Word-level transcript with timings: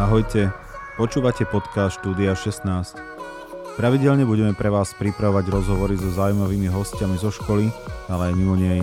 Ahojte, 0.00 0.48
počúvate 0.96 1.44
podcast 1.44 2.00
Štúdia 2.00 2.32
16. 2.32 2.64
Pravidelne 3.76 4.24
budeme 4.24 4.56
pre 4.56 4.72
vás 4.72 4.96
pripravovať 4.96 5.52
rozhovory 5.52 5.92
so 6.00 6.08
zaujímavými 6.16 6.72
hostiami 6.72 7.20
zo 7.20 7.28
školy, 7.28 7.68
ale 8.08 8.32
aj 8.32 8.34
mimo 8.34 8.56
nej. 8.56 8.80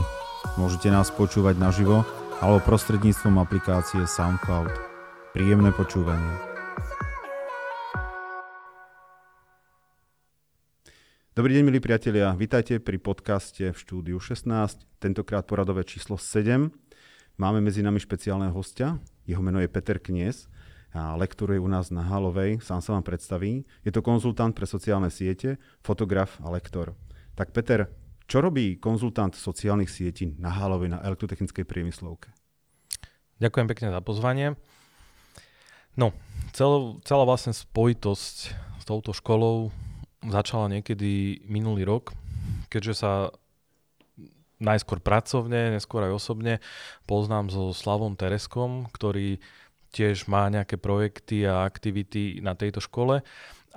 Môžete 0.62 0.94
nás 0.94 1.10
počúvať 1.10 1.58
naživo 1.58 2.06
alebo 2.38 2.62
prostredníctvom 2.62 3.34
aplikácie 3.42 4.06
SoundCloud. 4.06 4.70
Príjemné 5.34 5.74
počúvanie. 5.74 6.38
Dobrý 11.34 11.58
deň, 11.58 11.64
milí 11.66 11.82
priatelia. 11.82 12.30
Vítajte 12.38 12.78
pri 12.78 13.02
podcaste 13.02 13.74
v 13.74 13.78
štúdiu 13.82 14.22
16, 14.22 15.02
tentokrát 15.02 15.50
poradové 15.50 15.82
číslo 15.82 16.22
7. 16.22 16.70
Máme 17.42 17.58
medzi 17.66 17.82
nami 17.82 17.98
špeciálneho 17.98 18.54
hostia, 18.54 19.02
jeho 19.26 19.42
meno 19.42 19.58
je 19.58 19.66
Peter 19.66 19.98
Knies 19.98 20.46
lektoruje 21.20 21.62
u 21.62 21.70
nás 21.70 21.94
na 21.94 22.02
Halovej, 22.02 22.64
sám 22.64 22.82
sa 22.82 22.98
vám 22.98 23.06
predstaví. 23.06 23.68
Je 23.86 23.92
to 23.94 24.02
konzultant 24.02 24.56
pre 24.56 24.66
sociálne 24.66 25.14
siete, 25.14 25.62
fotograf 25.86 26.40
a 26.42 26.50
lektor. 26.50 26.98
Tak 27.38 27.54
Peter, 27.54 27.92
čo 28.26 28.42
robí 28.42 28.82
konzultant 28.82 29.38
sociálnych 29.38 29.92
sietí 29.92 30.34
na 30.42 30.50
Halovej 30.50 30.98
na 30.98 31.00
elektrotechnickej 31.06 31.64
priemyslovke? 31.64 32.34
Ďakujem 33.38 33.68
pekne 33.70 33.88
za 33.94 34.02
pozvanie. 34.02 34.58
No, 35.94 36.14
cel, 36.54 36.98
celá 37.06 37.24
vlastne 37.26 37.54
spojitosť 37.54 38.36
s 38.82 38.84
touto 38.86 39.14
školou 39.14 39.70
začala 40.26 40.70
niekedy 40.74 41.46
minulý 41.46 41.86
rok, 41.86 42.18
keďže 42.74 42.94
sa 42.98 43.12
najskôr 44.58 44.98
pracovne, 44.98 45.78
neskôr 45.78 46.10
aj 46.10 46.18
osobne 46.18 46.54
poznám 47.06 47.54
so 47.54 47.70
Slavom 47.74 48.18
Tereskom, 48.18 48.90
ktorý 48.90 49.38
tiež 49.92 50.28
má 50.28 50.48
nejaké 50.52 50.76
projekty 50.76 51.48
a 51.48 51.64
aktivity 51.64 52.44
na 52.44 52.54
tejto 52.54 52.84
škole 52.84 53.24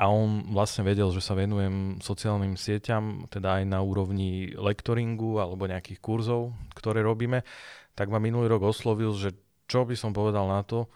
a 0.01 0.05
on 0.09 0.49
vlastne 0.57 0.81
vedel, 0.81 1.13
že 1.13 1.21
sa 1.21 1.37
venujem 1.37 2.01
sociálnym 2.01 2.57
sieťam, 2.57 3.29
teda 3.29 3.61
aj 3.61 3.65
na 3.69 3.85
úrovni 3.85 4.57
lektoringu 4.57 5.37
alebo 5.37 5.69
nejakých 5.69 6.01
kurzov, 6.01 6.57
ktoré 6.73 7.05
robíme, 7.05 7.45
tak 7.93 8.09
ma 8.09 8.17
minulý 8.17 8.49
rok 8.49 8.73
oslovil, 8.73 9.13
že 9.13 9.37
čo 9.69 9.85
by 9.85 9.93
som 9.93 10.17
povedal 10.17 10.49
na 10.49 10.65
to, 10.65 10.89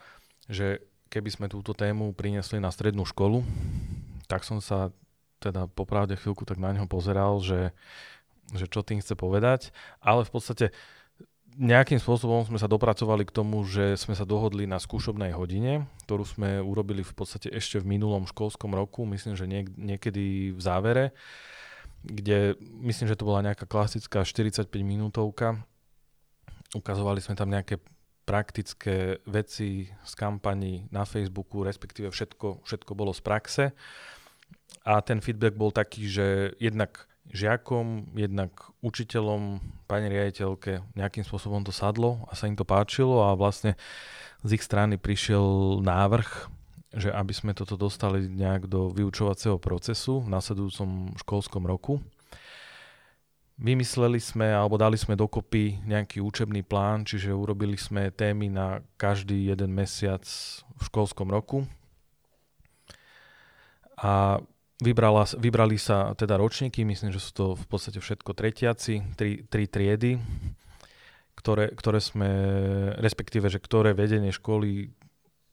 že 0.48 0.81
keby 1.12 1.31
sme 1.31 1.47
túto 1.53 1.77
tému 1.77 2.17
priniesli 2.17 2.59
na 2.59 2.73
strednú 2.73 3.05
školu, 3.05 3.45
tak 4.27 4.42
som 4.42 4.59
sa 4.65 4.89
teda 5.39 5.69
popravde 5.69 6.17
chvíľku 6.17 6.48
tak 6.48 6.57
na 6.57 6.73
neho 6.73 6.89
pozeral, 6.89 7.45
že, 7.45 7.77
že 8.57 8.65
čo 8.73 8.81
tým 8.81 9.05
chce 9.05 9.12
povedať, 9.12 9.69
ale 10.01 10.25
v 10.25 10.33
podstate 10.33 10.67
nejakým 11.55 12.03
spôsobom 12.03 12.43
sme 12.47 12.59
sa 12.59 12.67
dopracovali 12.67 13.23
k 13.23 13.35
tomu, 13.35 13.63
že 13.63 13.95
sme 13.95 14.19
sa 14.19 14.27
dohodli 14.27 14.67
na 14.67 14.83
skúšobnej 14.83 15.31
hodine, 15.35 15.87
ktorú 16.07 16.27
sme 16.27 16.59
urobili 16.59 17.07
v 17.07 17.15
podstate 17.15 17.51
ešte 17.51 17.79
v 17.79 17.95
minulom 17.99 18.27
školskom 18.27 18.75
roku, 18.75 19.07
myslím, 19.07 19.39
že 19.39 19.47
niek- 19.47 19.75
niekedy 19.75 20.51
v 20.51 20.61
závere, 20.61 21.05
kde 22.03 22.59
myslím, 22.83 23.07
že 23.09 23.17
to 23.17 23.29
bola 23.29 23.47
nejaká 23.47 23.65
klasická 23.65 24.27
45 24.27 24.69
minútovka. 24.83 25.63
Ukazovali 26.75 27.23
sme 27.23 27.39
tam 27.39 27.49
nejaké 27.49 27.79
praktické 28.25 29.21
veci 29.29 29.87
z 29.89 30.13
kampaní 30.17 30.89
na 30.91 31.05
Facebooku, 31.05 31.63
respektíve 31.63 32.11
všetko, 32.11 32.65
všetko 32.65 32.93
bolo 32.97 33.13
z 33.13 33.21
praxe. 33.21 33.65
A 34.85 35.01
ten 35.01 35.21
feedback 35.21 35.55
bol 35.55 35.73
taký, 35.73 36.09
že 36.09 36.27
jednak 36.61 37.09
žiakom, 37.33 38.12
jednak 38.12 38.53
učiteľom, 38.84 39.62
pani 39.89 40.12
riaditeľke 40.12 40.84
nejakým 40.98 41.25
spôsobom 41.25 41.64
to 41.64 41.72
sadlo 41.72 42.25
a 42.28 42.36
sa 42.36 42.48
im 42.48 42.56
to 42.56 42.69
páčilo 42.69 43.25
a 43.25 43.33
vlastne 43.39 43.78
z 44.44 44.61
ich 44.61 44.64
strany 44.64 45.00
prišiel 45.00 45.80
návrh, 45.80 46.28
že 46.95 47.11
aby 47.11 47.33
sme 47.33 47.56
toto 47.56 47.75
dostali 47.75 48.28
nejak 48.28 48.68
do 48.68 48.92
vyučovacieho 48.92 49.58
procesu 49.58 50.23
v 50.23 50.30
nasledujúcom 50.30 51.18
školskom 51.18 51.64
roku. 51.64 51.98
Vymysleli 53.55 54.18
sme 54.18 54.51
alebo 54.51 54.74
dali 54.74 54.98
sme 54.98 55.14
dokopy 55.14 55.79
nejaký 55.86 56.18
učebný 56.18 56.67
plán, 56.67 57.07
čiže 57.07 57.30
urobili 57.30 57.79
sme 57.79 58.11
témy 58.11 58.51
na 58.51 58.83
každý 58.98 59.46
jeden 59.46 59.70
mesiac 59.70 60.27
v 60.74 60.83
školskom 60.83 61.30
roku. 61.30 61.63
A 63.95 64.42
Vybrala, 64.83 65.23
vybrali 65.39 65.79
sa 65.79 66.18
teda 66.18 66.35
ročníky, 66.35 66.83
myslím, 66.83 67.14
že 67.14 67.23
sú 67.23 67.30
to 67.30 67.46
v 67.55 67.67
podstate 67.70 68.02
všetko 68.02 68.35
tretiaci, 68.35 69.14
tri, 69.14 69.46
tri 69.46 69.70
triedy, 69.70 70.18
ktoré, 71.39 71.70
ktoré 71.70 72.02
sme, 72.02 72.30
respektíve, 72.98 73.46
že 73.46 73.63
ktoré 73.63 73.95
vedenie 73.95 74.34
školy 74.34 74.90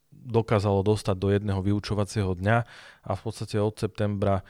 dokázalo 0.09 0.81
dostať 0.81 1.15
do 1.17 1.29
jedného 1.33 1.61
vyučovacieho 1.61 2.33
dňa 2.33 2.57
a 3.05 3.11
v 3.13 3.21
podstate 3.21 3.61
od 3.61 3.77
septembra 3.77 4.41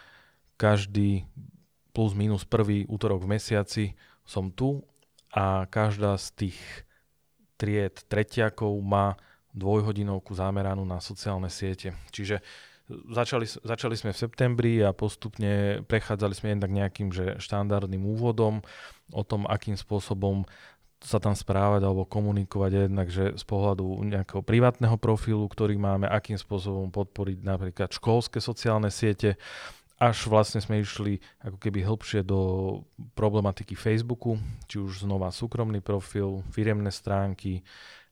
každý 0.56 1.28
plus 1.92 2.16
minus 2.16 2.48
prvý 2.48 2.88
útorok 2.88 3.24
v 3.28 3.36
mesiaci 3.36 3.86
som 4.24 4.52
tu 4.52 4.84
a 5.32 5.68
každá 5.68 6.16
z 6.16 6.28
tých 6.48 6.60
tried 7.60 7.96
tretiakov 8.08 8.72
má 8.80 9.20
dvojhodinovku 9.52 10.32
zameranú 10.32 10.88
na 10.88 11.04
sociálne 11.04 11.52
siete. 11.52 11.96
Čiže 12.12 12.40
Začali, 13.12 13.48
začali 13.48 13.96
sme 13.96 14.12
v 14.12 14.22
septembri 14.22 14.74
a 14.84 14.92
postupne 14.92 15.84
prechádzali 15.88 16.34
sme 16.36 16.48
jednak 16.56 16.72
nejakým 16.72 17.10
že 17.16 17.40
štandardným 17.40 18.04
úvodom 18.04 18.62
o 19.12 19.24
tom, 19.24 19.48
akým 19.48 19.80
spôsobom 19.80 20.44
sa 21.02 21.18
tam 21.18 21.34
správať 21.34 21.82
alebo 21.82 22.06
komunikovať 22.06 22.72
jednak, 22.86 23.10
že 23.10 23.34
z 23.34 23.44
pohľadu 23.50 24.06
nejakého 24.06 24.46
privátneho 24.46 25.02
profilu, 25.02 25.50
ktorý 25.50 25.74
máme, 25.82 26.06
akým 26.06 26.38
spôsobom 26.38 26.94
podporiť 26.94 27.42
napríklad 27.42 27.90
školské 27.90 28.38
sociálne 28.38 28.94
siete, 28.94 29.42
až 29.98 30.30
vlastne 30.30 30.62
sme 30.62 30.82
išli 30.82 31.22
ako 31.42 31.58
keby 31.58 31.86
hĺbšie 31.86 32.22
do 32.26 32.82
problematiky 33.18 33.74
Facebooku, 33.74 34.38
či 34.70 34.82
už 34.82 35.06
znova 35.06 35.34
súkromný 35.34 35.82
profil, 35.82 36.46
firemné 36.54 36.90
stránky, 36.94 37.66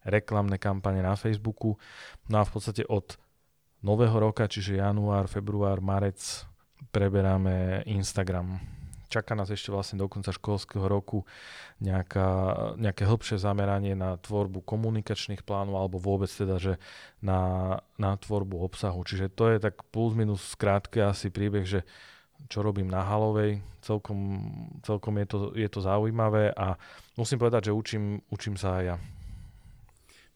reklamné 0.06 0.58
kampane 0.62 1.02
na 1.02 1.14
Facebooku. 1.14 1.78
No 2.30 2.42
a 2.42 2.44
v 2.46 2.52
podstate 2.54 2.86
od 2.90 3.18
nového 3.80 4.16
roka, 4.20 4.48
čiže 4.48 4.80
január, 4.80 5.32
február, 5.32 5.80
marec, 5.80 6.46
preberáme 6.92 7.84
Instagram. 7.88 8.60
Čaká 9.10 9.34
nás 9.34 9.50
ešte 9.50 9.74
vlastne 9.74 9.98
do 9.98 10.06
konca 10.06 10.30
školského 10.30 10.86
roku 10.86 11.26
nejaká, 11.82 12.30
nejaké 12.78 13.10
hĺbšie 13.10 13.42
zameranie 13.42 13.98
na 13.98 14.22
tvorbu 14.22 14.62
komunikačných 14.62 15.42
plánov 15.42 15.82
alebo 15.82 15.98
vôbec 15.98 16.30
teda, 16.30 16.62
že 16.62 16.78
na, 17.18 17.74
na 17.98 18.14
tvorbu 18.22 18.62
obsahu. 18.62 19.02
Čiže 19.02 19.34
to 19.34 19.50
je 19.50 19.58
tak 19.58 19.82
plus 19.90 20.14
minus 20.14 20.54
skrátke 20.54 21.02
asi 21.02 21.34
príbeh, 21.34 21.66
že 21.66 21.82
čo 22.54 22.62
robím 22.62 22.86
na 22.86 23.02
Halovej. 23.02 23.66
Celkom, 23.82 24.20
celkom 24.86 25.18
je, 25.18 25.26
to, 25.26 25.38
je 25.58 25.70
to 25.72 25.80
zaujímavé 25.82 26.54
a 26.54 26.78
musím 27.18 27.42
povedať, 27.42 27.74
že 27.74 27.78
učím, 27.78 28.22
učím 28.30 28.62
sa 28.62 28.78
aj 28.78 28.84
ja. 28.86 28.96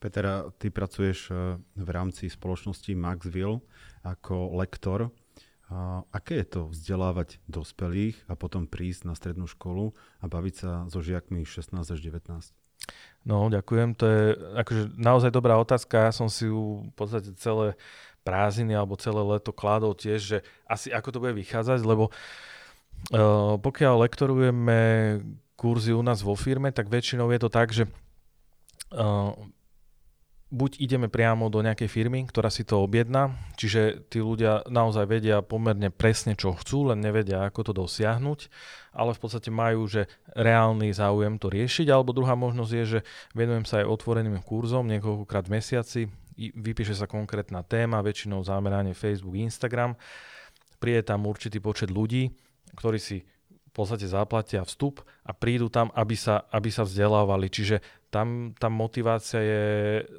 Peter, 0.03 0.51
ty 0.59 0.67
pracuješ 0.67 1.31
e, 1.31 1.55
v 1.79 1.89
rámci 1.95 2.27
spoločnosti 2.27 2.91
Maxville 2.91 3.63
ako 4.03 4.59
lektor. 4.59 5.15
A 5.71 6.03
aké 6.11 6.43
je 6.43 6.59
to 6.59 6.61
vzdelávať 6.75 7.39
dospelých 7.47 8.19
a 8.27 8.35
potom 8.35 8.67
prísť 8.67 9.07
na 9.07 9.15
strednú 9.15 9.47
školu 9.47 9.95
a 10.19 10.27
baviť 10.27 10.53
sa 10.59 10.71
so 10.91 10.99
žiakmi 10.99 11.47
16 11.47 11.79
až 11.79 11.99
19? 12.03 12.51
No, 13.23 13.47
ďakujem. 13.47 13.95
To 13.95 14.03
je 14.03 14.23
akože 14.59 14.83
naozaj 14.99 15.31
dobrá 15.31 15.55
otázka. 15.55 16.11
Ja 16.11 16.13
som 16.13 16.27
si 16.27 16.51
ju 16.51 16.83
v 16.83 16.93
podstate 16.99 17.31
celé 17.39 17.79
prázdniny 18.27 18.75
alebo 18.75 18.99
celé 18.99 19.23
leto 19.23 19.55
kládol 19.55 19.95
tiež, 19.95 20.19
že 20.19 20.37
asi 20.67 20.91
ako 20.91 21.09
to 21.15 21.21
bude 21.23 21.33
vychádzať, 21.39 21.79
lebo 21.87 22.11
uh, 22.11 23.55
pokiaľ 23.55 24.03
lektorujeme 24.03 24.79
kurzy 25.55 25.95
u 25.95 26.03
nás 26.03 26.19
vo 26.19 26.35
firme, 26.35 26.75
tak 26.75 26.91
väčšinou 26.91 27.31
je 27.31 27.39
to 27.39 27.49
tak, 27.49 27.71
že 27.71 27.87
uh, 28.91 29.31
buď 30.53 30.77
ideme 30.77 31.09
priamo 31.09 31.49
do 31.49 31.65
nejakej 31.65 31.89
firmy, 31.89 32.29
ktorá 32.29 32.53
si 32.53 32.61
to 32.61 32.85
objedná, 32.85 33.33
čiže 33.57 34.05
tí 34.05 34.21
ľudia 34.21 34.61
naozaj 34.69 35.09
vedia 35.09 35.41
pomerne 35.41 35.89
presne, 35.89 36.37
čo 36.37 36.53
chcú, 36.53 36.93
len 36.93 37.01
nevedia, 37.01 37.41
ako 37.41 37.59
to 37.65 37.73
dosiahnuť, 37.73 38.53
ale 38.93 39.17
v 39.17 39.19
podstate 39.19 39.49
majú, 39.49 39.89
že 39.89 40.05
reálny 40.37 40.93
záujem 40.93 41.41
to 41.41 41.49
riešiť, 41.49 41.89
alebo 41.89 42.13
druhá 42.13 42.37
možnosť 42.37 42.71
je, 42.77 42.85
že 42.85 42.99
venujem 43.33 43.65
sa 43.65 43.81
aj 43.81 43.89
otvoreným 43.89 44.37
kurzom 44.45 44.85
niekoľkokrát 44.93 45.49
v 45.49 45.53
mesiaci, 45.57 46.01
vypíše 46.37 46.93
sa 46.93 47.09
konkrétna 47.09 47.65
téma, 47.65 48.05
väčšinou 48.05 48.45
zameranie 48.45 48.93
Facebook, 48.93 49.33
Instagram, 49.33 49.97
príde 50.77 51.01
tam 51.01 51.25
určitý 51.25 51.57
počet 51.57 51.89
ľudí, 51.89 52.29
ktorí 52.77 53.01
si 53.01 53.25
v 53.73 53.81
podstate 53.81 54.05
zaplatia 54.05 54.61
vstup 54.61 55.01
a 55.25 55.33
prídu 55.33 55.65
tam, 55.65 55.89
aby 55.97 56.13
sa, 56.13 56.45
aby 56.53 56.69
sa 56.69 56.85
vzdelávali. 56.85 57.49
Čiže 57.49 57.81
tam 58.13 58.53
tá 58.53 58.69
motivácia 58.69 59.41
je 59.41 59.63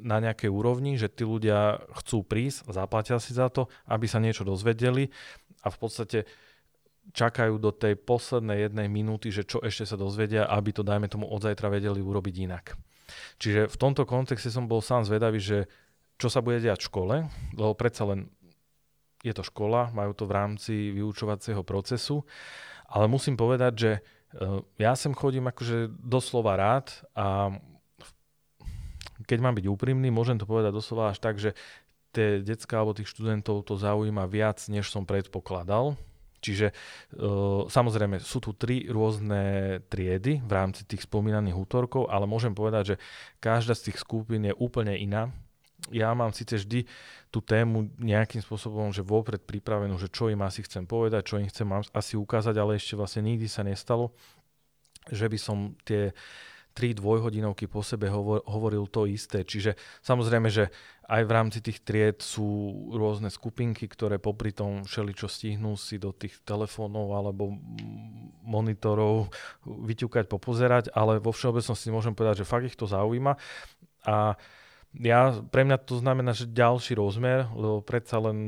na 0.03 0.19
nejakej 0.19 0.51
úrovni, 0.51 0.99
že 0.99 1.07
tí 1.07 1.23
ľudia 1.23 1.79
chcú 2.03 2.27
prísť, 2.27 2.75
zaplatia 2.75 3.23
si 3.23 3.31
za 3.31 3.47
to, 3.47 3.71
aby 3.87 4.11
sa 4.11 4.19
niečo 4.19 4.43
dozvedeli 4.43 5.15
a 5.63 5.71
v 5.71 5.79
podstate 5.79 6.27
čakajú 7.15 7.63
do 7.63 7.71
tej 7.71 7.95
poslednej 7.95 8.67
jednej 8.67 8.91
minúty, 8.91 9.31
že 9.31 9.47
čo 9.47 9.63
ešte 9.63 9.87
sa 9.87 9.95
dozvedia, 9.95 10.51
aby 10.51 10.75
to, 10.75 10.83
dajme 10.83 11.07
tomu, 11.07 11.31
od 11.31 11.39
zajtra 11.39 11.71
vedeli 11.71 12.03
urobiť 12.03 12.35
inak. 12.51 12.75
Čiže 13.39 13.71
v 13.71 13.77
tomto 13.79 14.03
kontexte 14.09 14.51
som 14.51 14.67
bol 14.67 14.83
sám 14.83 15.07
zvedavý, 15.07 15.39
že 15.39 15.71
čo 16.19 16.27
sa 16.27 16.43
bude 16.43 16.59
diať 16.59 16.83
v 16.83 16.89
škole, 16.91 17.17
lebo 17.55 17.77
predsa 17.79 18.09
len 18.09 18.33
je 19.23 19.33
to 19.37 19.47
škola, 19.47 19.93
majú 19.95 20.13
to 20.17 20.25
v 20.27 20.37
rámci 20.37 20.75
vyučovacieho 20.97 21.63
procesu, 21.63 22.25
ale 22.89 23.09
musím 23.09 23.37
povedať, 23.37 23.73
že 23.77 23.93
e, 23.97 24.01
ja 24.81 24.93
sem 24.97 25.17
chodím 25.17 25.49
akože 25.49 25.93
doslova 25.97 26.57
rád 26.57 26.93
a 27.17 27.57
keď 29.25 29.39
mám 29.41 29.57
byť 29.57 29.67
úprimný, 29.67 30.09
môžem 30.13 30.39
to 30.39 30.49
povedať 30.49 30.73
doslova 30.73 31.13
až 31.13 31.19
tak, 31.19 31.41
že 31.41 31.57
tie 32.15 32.41
decka 32.41 32.79
alebo 32.79 32.95
tých 32.95 33.11
študentov 33.11 33.67
to 33.67 33.75
zaujíma 33.75 34.31
viac, 34.31 34.63
než 34.71 34.87
som 34.89 35.03
predpokladal. 35.03 35.99
Čiže 36.45 36.71
e, 36.71 36.75
samozrejme 37.73 38.21
sú 38.21 38.39
tu 38.39 38.53
tri 38.53 38.85
rôzne 38.85 39.81
triedy 39.89 40.45
v 40.45 40.53
rámci 40.53 40.85
tých 40.85 41.09
spomínaných 41.09 41.57
útorkov, 41.57 42.13
ale 42.13 42.29
môžem 42.29 42.53
povedať, 42.53 42.95
že 42.95 42.97
každá 43.41 43.73
z 43.73 43.91
tých 43.91 44.05
skupín 44.05 44.45
je 44.45 44.55
úplne 44.55 44.93
iná 44.93 45.33
ja 45.93 46.17
mám 46.17 46.33
síce 46.33 46.57
vždy 46.57 46.89
tú 47.29 47.45
tému 47.45 47.93
nejakým 48.01 48.41
spôsobom, 48.41 48.95
že 48.95 49.05
vopred 49.05 49.43
pripravenú, 49.43 49.99
že 50.01 50.09
čo 50.09 50.33
im 50.33 50.41
asi 50.41 50.65
chcem 50.65 50.89
povedať, 50.89 51.35
čo 51.35 51.37
im 51.37 51.51
chcem 51.51 51.69
asi 51.93 52.15
ukázať, 52.17 52.55
ale 52.57 52.79
ešte 52.79 52.97
vlastne 52.97 53.27
nikdy 53.27 53.51
sa 53.51 53.67
nestalo, 53.67 54.15
že 55.13 55.29
by 55.29 55.37
som 55.37 55.77
tie 55.85 56.15
tri 56.75 56.91
dvojhodinovky 56.91 57.71
po 57.71 57.87
sebe 57.87 58.11
hovor, 58.11 58.43
hovoril 58.51 58.91
to 58.91 59.07
isté. 59.07 59.47
Čiže 59.47 59.79
samozrejme, 60.03 60.51
že 60.51 60.75
aj 61.07 61.23
v 61.23 61.31
rámci 61.31 61.59
tých 61.63 61.87
tried 61.87 62.19
sú 62.19 62.45
rôzne 62.91 63.31
skupinky, 63.31 63.87
ktoré 63.87 64.19
popri 64.19 64.51
tom 64.51 64.83
všeličo 64.83 65.31
stihnú 65.31 65.79
si 65.79 66.03
do 66.03 66.11
tých 66.11 66.43
telefónov 66.43 67.15
alebo 67.15 67.55
monitorov 68.43 69.31
vyťukať, 69.65 70.27
popozerať, 70.27 70.85
ale 70.91 71.23
vo 71.23 71.31
všeobecnosti 71.31 71.95
môžem 71.95 72.13
povedať, 72.13 72.43
že 72.43 72.51
fakt 72.51 72.67
ich 72.67 72.77
to 72.77 72.91
zaujíma. 72.91 73.39
A 74.05 74.35
ja, 74.99 75.35
pre 75.51 75.67
mňa 75.67 75.79
to 75.83 75.99
znamená, 75.99 76.35
že 76.35 76.51
ďalší 76.51 76.99
rozmer, 76.99 77.51
lebo 77.55 77.83
predsa 77.83 78.19
len 78.19 78.39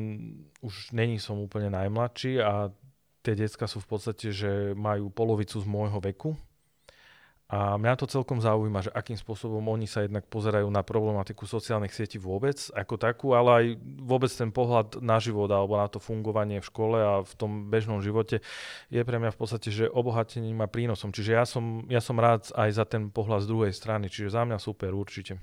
už 0.63 0.95
není 0.95 1.19
som 1.19 1.39
úplne 1.43 1.71
najmladší 1.75 2.39
a 2.43 2.71
tie 3.27 3.35
decka 3.35 3.67
sú 3.67 3.83
v 3.83 3.89
podstate, 3.91 4.31
že 4.31 4.71
majú 4.79 5.11
polovicu 5.11 5.59
z 5.59 5.67
môjho 5.67 5.99
veku. 5.99 6.39
A 7.47 7.79
mňa 7.79 7.95
to 7.95 8.11
celkom 8.11 8.43
zaujíma, 8.43 8.83
že 8.83 8.91
akým 8.91 9.15
spôsobom 9.15 9.63
oni 9.71 9.87
sa 9.87 10.03
jednak 10.03 10.27
pozerajú 10.27 10.67
na 10.67 10.83
problematiku 10.83 11.47
sociálnych 11.47 11.95
sietí 11.95 12.19
vôbec 12.19 12.59
ako 12.75 12.99
takú, 12.99 13.39
ale 13.39 13.51
aj 13.55 13.65
vôbec 14.03 14.31
ten 14.35 14.51
pohľad 14.51 14.99
na 14.99 15.23
život 15.23 15.47
alebo 15.55 15.79
na 15.79 15.87
to 15.87 16.03
fungovanie 16.03 16.59
v 16.59 16.67
škole 16.67 16.99
a 16.99 17.23
v 17.23 17.35
tom 17.39 17.71
bežnom 17.71 18.03
živote 18.03 18.43
je 18.91 18.99
pre 19.07 19.23
mňa 19.23 19.31
v 19.31 19.39
podstate, 19.39 19.71
že 19.71 19.87
obohatením 19.87 20.59
a 20.59 20.67
prínosom. 20.67 21.15
Čiže 21.15 21.31
ja 21.39 21.47
som, 21.47 21.87
ja 21.87 22.03
som 22.03 22.19
rád 22.19 22.51
aj 22.51 22.71
za 22.75 22.83
ten 22.83 23.15
pohľad 23.15 23.47
z 23.47 23.51
druhej 23.55 23.73
strany, 23.73 24.11
čiže 24.11 24.35
za 24.35 24.43
mňa 24.43 24.59
super 24.59 24.91
určite. 24.91 25.39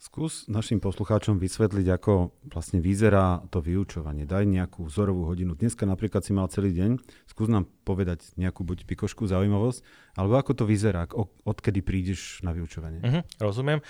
Skús 0.00 0.48
našim 0.48 0.80
poslucháčom 0.80 1.36
vysvetliť, 1.36 1.86
ako 1.92 2.32
vlastne 2.48 2.80
vyzerá 2.80 3.44
to 3.52 3.60
vyučovanie. 3.60 4.24
Daj 4.24 4.48
nejakú 4.48 4.88
vzorovú 4.88 5.28
hodinu. 5.28 5.52
Dneska 5.52 5.84
napríklad 5.84 6.24
si 6.24 6.32
mal 6.32 6.48
celý 6.48 6.72
deň. 6.72 6.96
Skús 7.28 7.52
nám 7.52 7.68
povedať 7.84 8.32
nejakú 8.40 8.64
buď 8.64 8.88
pikošku, 8.88 9.28
zaujímavosť, 9.28 9.84
alebo 10.16 10.40
ako 10.40 10.56
to 10.56 10.64
vyzerá, 10.64 11.04
odkedy 11.44 11.84
prídeš 11.84 12.40
na 12.40 12.56
vyučovanie. 12.56 13.04
Uh-huh, 13.04 13.20
rozumiem. 13.44 13.84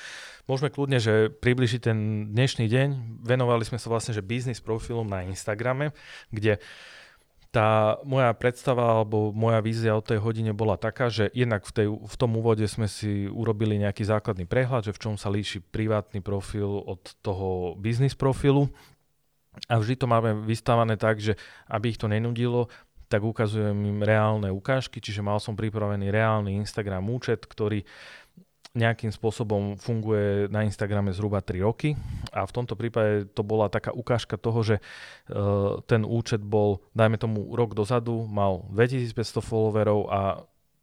Môžeme 0.51 0.75
kľudne, 0.75 0.99
že 0.99 1.31
približiť 1.31 1.79
ten 1.79 2.27
dnešný 2.35 2.67
deň. 2.67 2.89
Venovali 3.23 3.63
sme 3.63 3.79
sa 3.79 3.87
vlastne, 3.87 4.11
že 4.11 4.27
biznis 4.27 4.59
profilom 4.59 5.07
na 5.07 5.23
Instagrame, 5.31 5.95
kde 6.35 6.59
tá 7.51 7.99
moja 8.07 8.31
predstava 8.39 9.03
alebo 9.03 9.35
moja 9.35 9.59
vízia 9.59 9.99
o 9.99 10.03
tej 10.03 10.23
hodine 10.23 10.55
bola 10.55 10.79
taká, 10.79 11.11
že 11.11 11.35
jednak 11.35 11.67
v, 11.67 11.73
tej, 11.75 11.87
v 11.91 12.15
tom 12.15 12.39
úvode 12.39 12.63
sme 12.71 12.87
si 12.87 13.27
urobili 13.27 13.75
nejaký 13.83 14.07
základný 14.07 14.47
prehľad, 14.47 14.87
že 14.87 14.95
v 14.95 15.03
čom 15.03 15.15
sa 15.19 15.35
líši 15.35 15.59
privátny 15.59 16.23
profil 16.23 16.71
od 16.71 17.03
toho 17.27 17.75
biznis 17.75 18.15
profilu. 18.15 18.71
A 19.67 19.83
vždy 19.83 19.99
to 19.99 20.07
máme 20.07 20.47
vystávané 20.47 20.95
tak, 20.95 21.19
že 21.19 21.35
aby 21.67 21.91
ich 21.91 21.99
to 21.99 22.07
nenudilo, 22.07 22.71
tak 23.11 23.27
ukazujem 23.27 23.75
im 23.75 24.01
reálne 24.07 24.55
ukážky, 24.55 25.03
čiže 25.03 25.19
mal 25.19 25.43
som 25.43 25.59
pripravený 25.59 26.15
reálny 26.15 26.55
Instagram 26.63 27.11
účet, 27.11 27.43
ktorý 27.43 27.83
nejakým 28.71 29.11
spôsobom 29.11 29.75
funguje 29.75 30.47
na 30.47 30.63
Instagrame 30.63 31.11
zhruba 31.11 31.43
3 31.43 31.67
roky. 31.67 31.99
A 32.31 32.47
v 32.47 32.55
tomto 32.55 32.79
prípade 32.79 33.27
to 33.35 33.43
bola 33.43 33.67
taká 33.67 33.91
ukážka 33.91 34.39
toho, 34.39 34.63
že 34.63 34.77
uh, 34.79 35.83
ten 35.91 36.07
účet 36.07 36.39
bol, 36.39 36.79
dajme 36.95 37.19
tomu 37.19 37.51
rok 37.59 37.75
dozadu, 37.75 38.31
mal 38.31 38.63
2500 38.71 39.43
followerov 39.43 40.01
a 40.07 40.21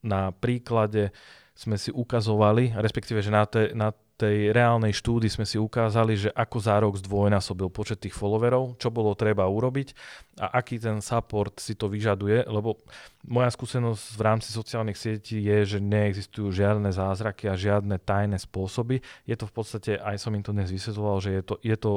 na 0.04 0.36
príklade 0.36 1.16
sme 1.58 1.80
si 1.80 1.90
ukazovali, 1.90 2.76
respektíve, 2.78 3.24
že 3.24 3.34
na, 3.34 3.44
te, 3.48 3.74
na 3.74 3.90
tej 4.18 4.50
reálnej 4.50 4.98
štúdii 4.98 5.30
sme 5.30 5.46
si 5.46 5.62
ukázali, 5.62 6.18
že 6.18 6.34
ako 6.34 6.58
za 6.58 6.76
rok 6.82 6.98
zdvojnásobil 6.98 7.70
počet 7.70 8.02
tých 8.02 8.18
followerov, 8.18 8.82
čo 8.82 8.90
bolo 8.90 9.14
treba 9.14 9.46
urobiť 9.46 9.94
a 10.42 10.58
aký 10.58 10.82
ten 10.82 11.06
support 11.06 11.62
si 11.62 11.78
to 11.78 11.86
vyžaduje, 11.86 12.50
lebo 12.50 12.82
moja 13.30 13.54
skúsenosť 13.54 14.18
v 14.18 14.22
rámci 14.26 14.50
sociálnych 14.50 14.98
sietí 14.98 15.38
je, 15.46 15.78
že 15.78 15.80
neexistujú 15.80 16.50
žiadne 16.50 16.90
zázraky 16.90 17.46
a 17.46 17.54
žiadne 17.54 18.02
tajné 18.02 18.42
spôsoby. 18.42 19.06
Je 19.30 19.38
to 19.38 19.46
v 19.46 19.54
podstate, 19.54 19.92
aj 20.02 20.18
som 20.18 20.34
im 20.34 20.42
to 20.42 20.50
dnes 20.50 20.74
vysvetloval, 20.74 21.22
že 21.22 21.38
je 21.38 21.44
to, 21.46 21.56
je 21.62 21.78
to 21.78 21.92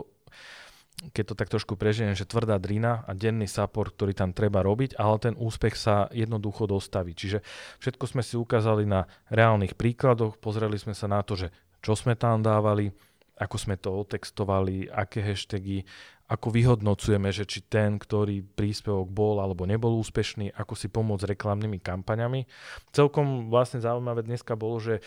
keď 1.00 1.32
to 1.32 1.34
tak 1.38 1.48
trošku 1.48 1.80
prežijem, 1.80 2.12
že 2.12 2.28
tvrdá 2.28 2.60
drina 2.60 3.00
a 3.08 3.16
denný 3.16 3.48
support, 3.48 3.96
ktorý 3.96 4.12
tam 4.12 4.36
treba 4.36 4.60
robiť, 4.60 5.00
ale 5.00 5.16
ten 5.16 5.32
úspech 5.32 5.72
sa 5.72 6.12
jednoducho 6.12 6.68
dostaví. 6.68 7.16
Čiže 7.16 7.40
všetko 7.80 8.04
sme 8.04 8.20
si 8.20 8.36
ukázali 8.36 8.84
na 8.84 9.08
reálnych 9.32 9.80
príkladoch, 9.80 10.36
pozreli 10.36 10.76
sme 10.76 10.92
sa 10.92 11.08
na 11.08 11.24
to, 11.24 11.40
že 11.40 11.48
čo 11.80 11.96
sme 11.96 12.16
tam 12.16 12.44
dávali, 12.44 12.92
ako 13.40 13.56
sme 13.56 13.76
to 13.80 13.88
otextovali, 14.04 14.92
aké 14.92 15.24
hashtagy, 15.24 15.84
ako 16.30 16.54
vyhodnocujeme, 16.54 17.34
že 17.34 17.42
či 17.42 17.66
ten, 17.66 17.98
ktorý 17.98 18.46
príspevok 18.46 19.10
bol 19.10 19.42
alebo 19.42 19.66
nebol 19.66 19.98
úspešný, 19.98 20.54
ako 20.54 20.78
si 20.78 20.86
pomôcť 20.86 21.34
reklamnými 21.34 21.82
kampaňami. 21.82 22.46
Celkom 22.94 23.50
vlastne 23.50 23.82
zaujímavé 23.82 24.22
dneska 24.22 24.54
bolo, 24.54 24.78
že 24.78 25.02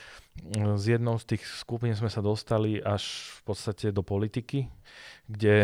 z 0.75 0.97
jednou 0.97 1.15
z 1.21 1.35
tých 1.35 1.43
skupín 1.45 1.93
sme 1.95 2.09
sa 2.09 2.19
dostali 2.19 2.81
až 2.81 3.31
v 3.39 3.53
podstate 3.53 3.93
do 3.93 4.01
politiky, 4.01 4.67
kde 5.29 5.63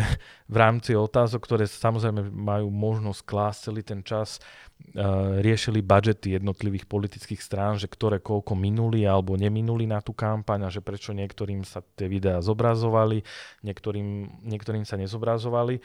v 0.54 0.56
rámci 0.56 0.96
otázok, 0.96 1.42
ktoré 1.44 1.66
samozrejme 1.68 2.32
majú 2.32 2.72
možnosť 2.72 3.22
klásť 3.26 3.60
celý 3.60 3.82
ten 3.84 4.02
čas, 4.06 4.40
uh, 4.40 5.42
riešili 5.42 5.84
budžety 5.84 6.38
jednotlivých 6.38 6.86
politických 6.86 7.42
strán, 7.42 7.76
že 7.76 7.92
ktoré 7.92 8.22
koľko 8.24 8.56
minuli 8.56 9.04
alebo 9.04 9.36
neminuli 9.36 9.90
na 9.90 10.00
tú 10.00 10.16
kampaň 10.16 10.70
a 10.70 10.74
že 10.74 10.86
prečo 10.86 11.12
niektorým 11.12 11.66
sa 11.68 11.84
tie 11.98 12.08
videá 12.08 12.40
zobrazovali, 12.40 13.26
niektorým, 13.66 14.42
niektorým 14.48 14.86
sa 14.88 14.96
nezobrazovali. 14.96 15.82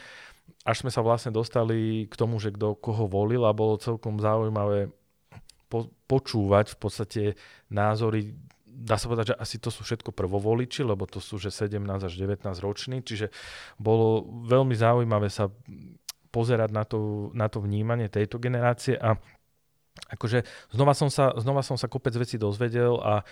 Až 0.69 0.85
sme 0.85 0.93
sa 0.93 1.01
vlastne 1.01 1.33
dostali 1.33 2.05
k 2.05 2.15
tomu, 2.15 2.37
že 2.37 2.53
kto 2.53 2.77
koho 2.77 3.09
volil 3.09 3.49
a 3.49 3.57
bolo 3.57 3.81
celkom 3.81 4.21
zaujímavé 4.21 4.93
po, 5.73 5.89
počúvať 6.07 6.77
v 6.77 6.79
podstate 6.79 7.23
názory 7.73 8.37
dá 8.75 8.99
sa 8.99 9.07
povedať, 9.07 9.33
že 9.33 9.39
asi 9.39 9.57
to 9.63 9.71
sú 9.71 9.87
všetko 9.87 10.11
prvovoliči, 10.11 10.83
lebo 10.83 11.07
to 11.07 11.23
sú 11.23 11.39
že 11.39 11.55
17 11.55 11.79
až 11.87 12.13
19 12.13 12.43
roční, 12.59 13.07
čiže 13.07 13.31
bolo 13.79 14.27
veľmi 14.51 14.75
zaujímavé 14.75 15.31
sa 15.31 15.49
pozerať 16.35 16.71
na 16.75 16.83
to, 16.83 17.31
na 17.31 17.47
to 17.47 17.63
vnímanie 17.63 18.11
tejto 18.11 18.43
generácie 18.43 18.99
a 18.99 19.15
akože 20.11 20.43
znova 20.75 20.91
som, 20.91 21.07
sa, 21.07 21.31
znova 21.39 21.63
som 21.63 21.79
sa 21.79 21.87
kopec 21.87 22.19
vecí 22.19 22.35
dozvedel 22.35 22.99
a 22.99 23.23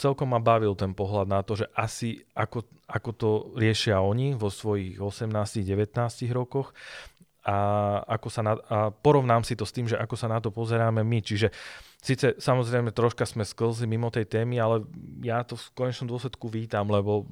celkom 0.00 0.32
ma 0.32 0.40
bavil 0.40 0.72
ten 0.72 0.96
pohľad 0.96 1.28
na 1.28 1.44
to, 1.44 1.60
že 1.60 1.68
asi 1.76 2.24
ako, 2.32 2.64
ako 2.88 3.10
to 3.12 3.30
riešia 3.60 4.00
oni 4.00 4.32
vo 4.32 4.48
svojich 4.48 4.96
18-19 4.96 6.32
rokoch 6.32 6.72
a, 7.44 7.56
ako 8.08 8.28
sa 8.32 8.40
na, 8.40 8.52
a 8.56 8.88
porovnám 8.90 9.44
si 9.44 9.54
to 9.54 9.68
s 9.68 9.76
tým, 9.76 9.86
že 9.86 10.00
ako 10.00 10.16
sa 10.16 10.26
na 10.32 10.40
to 10.40 10.50
pozeráme 10.50 11.04
my. 11.04 11.18
Čiže 11.22 11.52
Sice 12.00 12.38
samozrejme 12.38 12.94
troška 12.94 13.26
sme 13.26 13.42
sklzli 13.42 13.90
mimo 13.90 14.12
tej 14.12 14.28
témy, 14.28 14.60
ale 14.62 14.86
ja 15.24 15.42
to 15.42 15.58
v 15.58 15.72
konečnom 15.74 16.06
dôsledku 16.06 16.46
vítam, 16.46 16.86
lebo 16.86 17.26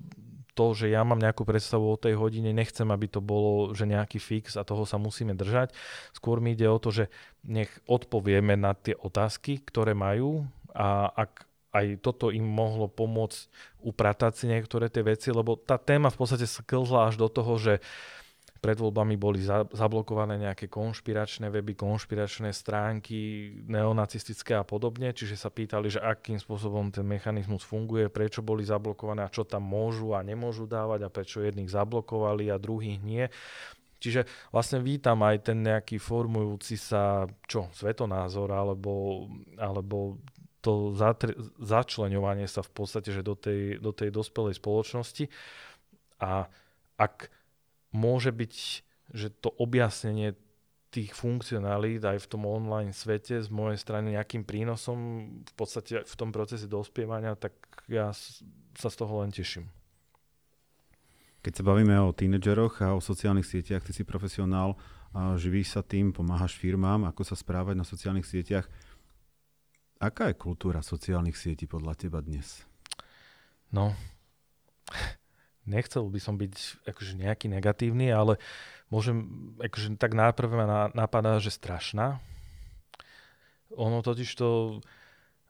to, 0.55 0.71
že 0.73 0.87
ja 0.91 1.03
mám 1.03 1.19
nejakú 1.19 1.43
predstavu 1.43 1.95
o 1.95 2.01
tej 2.01 2.15
hodine, 2.15 2.55
nechcem, 2.55 2.87
aby 2.87 3.11
to 3.11 3.19
bolo, 3.19 3.75
že 3.75 3.91
nejaký 3.91 4.23
fix 4.23 4.55
a 4.55 4.63
toho 4.63 4.87
sa 4.87 5.03
musíme 5.03 5.35
držať. 5.35 5.75
Skôr 6.15 6.39
mi 6.39 6.55
ide 6.55 6.71
o 6.71 6.79
to, 6.79 6.95
že 6.95 7.05
nech 7.43 7.71
odpovieme 7.91 8.55
na 8.55 8.73
tie 8.73 8.95
otázky, 8.95 9.63
ktoré 9.67 9.99
majú 9.99 10.47
a 10.71 11.11
ak 11.11 11.47
aj 11.75 11.87
toto 12.07 12.31
im 12.31 12.47
mohlo 12.47 12.87
pomôcť 12.87 13.51
upratať 13.83 14.33
si 14.39 14.45
niektoré 14.47 14.87
tie 14.87 15.03
veci, 15.03 15.35
lebo 15.35 15.59
tá 15.59 15.75
téma 15.75 16.07
v 16.07 16.19
podstate 16.23 16.47
sklzla 16.47 17.11
až 17.11 17.19
do 17.19 17.27
toho, 17.27 17.59
že 17.59 17.83
uh, 17.83 18.24
pred 18.65 18.81
voľbami 18.81 19.21
boli 19.21 19.45
za, 19.45 19.69
zablokované 19.77 20.41
nejaké 20.41 20.73
konšpiračné 20.73 21.53
weby, 21.53 21.77
konšpiračné 21.77 22.49
stránky, 22.57 23.53
neonacistické 23.69 24.57
a 24.57 24.65
podobne, 24.65 25.13
čiže 25.13 25.37
sa 25.37 25.53
pýtali, 25.53 25.93
že 25.93 26.01
akým 26.01 26.41
spôsobom 26.41 26.89
ten 26.89 27.05
mechanizmus 27.05 27.61
funguje, 27.61 28.09
prečo 28.09 28.41
boli 28.41 28.65
zablokované 28.65 29.21
a 29.21 29.29
čo 29.29 29.45
tam 29.45 29.69
môžu 29.69 30.17
a 30.17 30.25
nemôžu 30.25 30.65
dávať 30.65 31.05
a 31.05 31.13
prečo 31.13 31.45
jedných 31.45 31.69
zablokovali 31.69 32.49
a 32.49 32.57
druhých 32.57 33.05
nie. 33.05 33.29
Čiže 34.01 34.25
vlastne 34.49 34.81
vítam 34.81 35.21
aj 35.21 35.53
ten 35.53 35.61
nejaký 35.61 36.01
formujúci 36.01 36.81
sa, 36.81 37.29
čo, 37.45 37.69
svetonázor, 37.77 38.49
alebo, 38.49 39.29
alebo 39.61 40.17
to 40.65 40.97
zatr- 40.97 41.37
začleňovanie 41.61 42.49
sa 42.49 42.65
v 42.65 42.73
podstate 42.73 43.13
že 43.13 43.21
do 43.21 43.37
tej, 43.37 43.77
do 43.77 43.93
tej 43.93 44.09
dospelej 44.09 44.57
spoločnosti. 44.57 45.29
A 46.25 46.49
ak 46.97 47.29
môže 47.95 48.35
byť, 48.35 48.55
že 49.15 49.31
to 49.31 49.55
objasnenie 49.55 50.35
tých 50.91 51.15
funkcionalít 51.15 52.03
aj 52.03 52.23
v 52.23 52.31
tom 52.31 52.47
online 52.47 52.95
svete 52.95 53.43
z 53.43 53.49
mojej 53.51 53.79
strany 53.79 54.15
nejakým 54.15 54.47
prínosom 54.47 54.99
v 55.43 55.55
podstate 55.59 56.07
v 56.07 56.15
tom 56.15 56.31
procese 56.31 56.71
dospievania, 56.71 57.35
tak 57.35 57.55
ja 57.91 58.15
sa 58.75 58.89
z 58.91 58.97
toho 58.99 59.23
len 59.23 59.35
teším. 59.35 59.71
Keď 61.43 61.61
sa 61.61 61.67
bavíme 61.67 61.99
o 61.99 62.15
tínedžeroch 62.15 62.81
a 62.87 62.95
o 62.95 63.03
sociálnych 63.03 63.45
sieťach, 63.45 63.83
ty 63.83 63.93
si 63.93 64.07
profesionál, 64.07 64.79
živíš 65.13 65.77
sa 65.77 65.83
tým, 65.83 66.15
pomáhaš 66.15 66.57
firmám, 66.57 67.11
ako 67.11 67.27
sa 67.27 67.37
správať 67.37 67.75
na 67.75 67.85
sociálnych 67.85 68.25
sieťach. 68.25 68.71
Aká 69.99 70.31
je 70.31 70.41
kultúra 70.41 70.81
sociálnych 70.81 71.37
sietí 71.37 71.67
podľa 71.67 71.99
teba 72.01 72.23
dnes? 72.23 72.65
No, 73.75 73.93
nechcel 75.65 76.07
by 76.09 76.21
som 76.21 76.37
byť 76.37 76.85
akože 76.89 77.13
nejaký 77.19 77.47
negatívny, 77.49 78.13
ale 78.13 78.41
môžem, 78.93 79.27
akože 79.61 79.97
tak 79.97 80.13
najprv 80.17 80.51
ma 80.55 80.67
napadá, 80.93 81.41
že 81.41 81.53
strašná. 81.53 82.21
Ono 83.75 84.05
totiž 84.05 84.31
to 84.39 84.81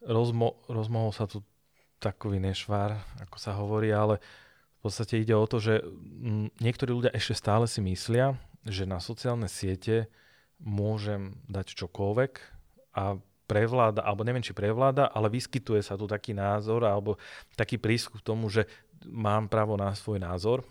rozmo, 0.01 0.57
rozmohol 0.71 1.13
sa 1.13 1.29
tu 1.29 1.45
takový 1.99 2.41
nešvar, 2.41 3.01
ako 3.25 3.37
sa 3.41 3.57
hovorí, 3.57 3.93
ale 3.93 4.21
v 4.81 4.81
podstate 4.85 5.21
ide 5.21 5.33
o 5.33 5.49
to, 5.49 5.61
že 5.61 5.81
mm, 5.81 6.61
niektorí 6.61 6.93
ľudia 6.93 7.13
ešte 7.17 7.37
stále 7.37 7.65
si 7.65 7.81
myslia, 7.81 8.37
že 8.65 8.85
na 8.85 9.01
sociálne 9.01 9.49
siete 9.49 10.13
môžem 10.61 11.37
dať 11.49 11.77
čokoľvek 11.77 12.33
a 12.97 13.17
prevláda, 13.45 14.01
alebo 14.01 14.25
neviem, 14.25 14.45
či 14.45 14.57
prevláda, 14.57 15.09
ale 15.13 15.29
vyskytuje 15.29 15.85
sa 15.85 16.01
tu 16.01 16.09
taký 16.09 16.33
názor 16.33 16.85
alebo 16.85 17.21
taký 17.57 17.77
prískup 17.77 18.25
k 18.25 18.29
tomu, 18.33 18.49
že 18.49 18.65
mám 19.09 19.49
právo 19.49 19.77
na 19.77 19.93
svoj 19.93 20.21
názor. 20.21 20.65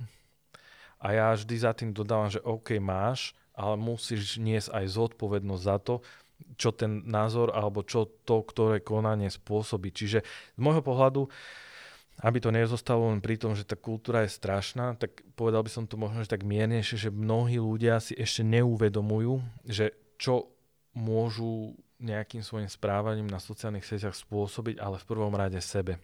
A 1.03 1.11
ja 1.11 1.35
vždy 1.35 1.55
za 1.59 1.71
tým 1.75 1.91
dodávam, 1.91 2.31
že 2.31 2.39
OK, 2.43 2.79
máš, 2.79 3.35
ale 3.53 3.75
musíš 3.75 4.39
niesť 4.39 4.71
aj 4.71 4.85
zodpovednosť 4.97 5.63
za 5.63 5.77
to, 5.83 5.95
čo 6.57 6.73
ten 6.73 7.03
názor 7.05 7.53
alebo 7.53 7.85
čo 7.85 8.09
to, 8.25 8.43
ktoré 8.43 8.79
konanie 8.79 9.29
spôsobí. 9.29 9.93
Čiže 9.93 10.23
z 10.25 10.59
môjho 10.59 10.81
pohľadu, 10.83 11.27
aby 12.21 12.37
to 12.37 12.53
nezostalo 12.53 13.09
len 13.09 13.19
pri 13.19 13.41
tom, 13.41 13.57
že 13.57 13.65
tá 13.65 13.73
kultúra 13.73 14.23
je 14.23 14.35
strašná, 14.35 14.93
tak 14.95 15.25
povedal 15.33 15.65
by 15.65 15.71
som 15.71 15.83
to 15.89 15.97
možno 15.97 16.21
že 16.21 16.33
tak 16.33 16.45
miernejšie, 16.45 17.09
že 17.09 17.09
mnohí 17.09 17.57
ľudia 17.57 17.97
si 17.97 18.13
ešte 18.13 18.45
neuvedomujú, 18.45 19.41
že 19.65 19.97
čo 20.21 20.53
môžu 20.93 21.73
nejakým 22.03 22.43
svojim 22.45 22.69
správaním 22.69 23.25
na 23.25 23.41
sociálnych 23.41 23.87
sieťach 23.87 24.13
spôsobiť, 24.13 24.77
ale 24.77 24.99
v 24.99 25.07
prvom 25.07 25.33
rade 25.33 25.57
sebe. 25.63 25.97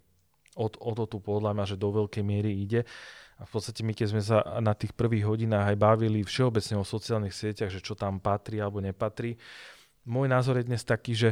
O, 0.59 0.67
o 0.67 0.91
to 0.91 1.07
tu 1.07 1.17
podľa 1.23 1.55
mňa, 1.55 1.65
že 1.71 1.79
do 1.79 1.89
veľkej 1.95 2.19
miery 2.19 2.51
ide. 2.59 2.83
A 3.39 3.47
v 3.47 3.51
podstate 3.55 3.87
my, 3.87 3.95
keď 3.95 4.07
sme 4.11 4.19
sa 4.19 4.43
na 4.59 4.75
tých 4.75 4.91
prvých 4.91 5.23
hodinách 5.23 5.71
aj 5.71 5.77
bavili 5.79 6.27
všeobecne 6.27 6.75
o 6.75 6.83
sociálnych 6.83 7.31
sieťach, 7.31 7.71
že 7.71 7.79
čo 7.79 7.95
tam 7.95 8.19
patrí 8.19 8.59
alebo 8.59 8.83
nepatrí, 8.83 9.39
môj 10.03 10.27
názor 10.27 10.59
je 10.59 10.67
dnes 10.67 10.83
taký, 10.83 11.15
že 11.15 11.29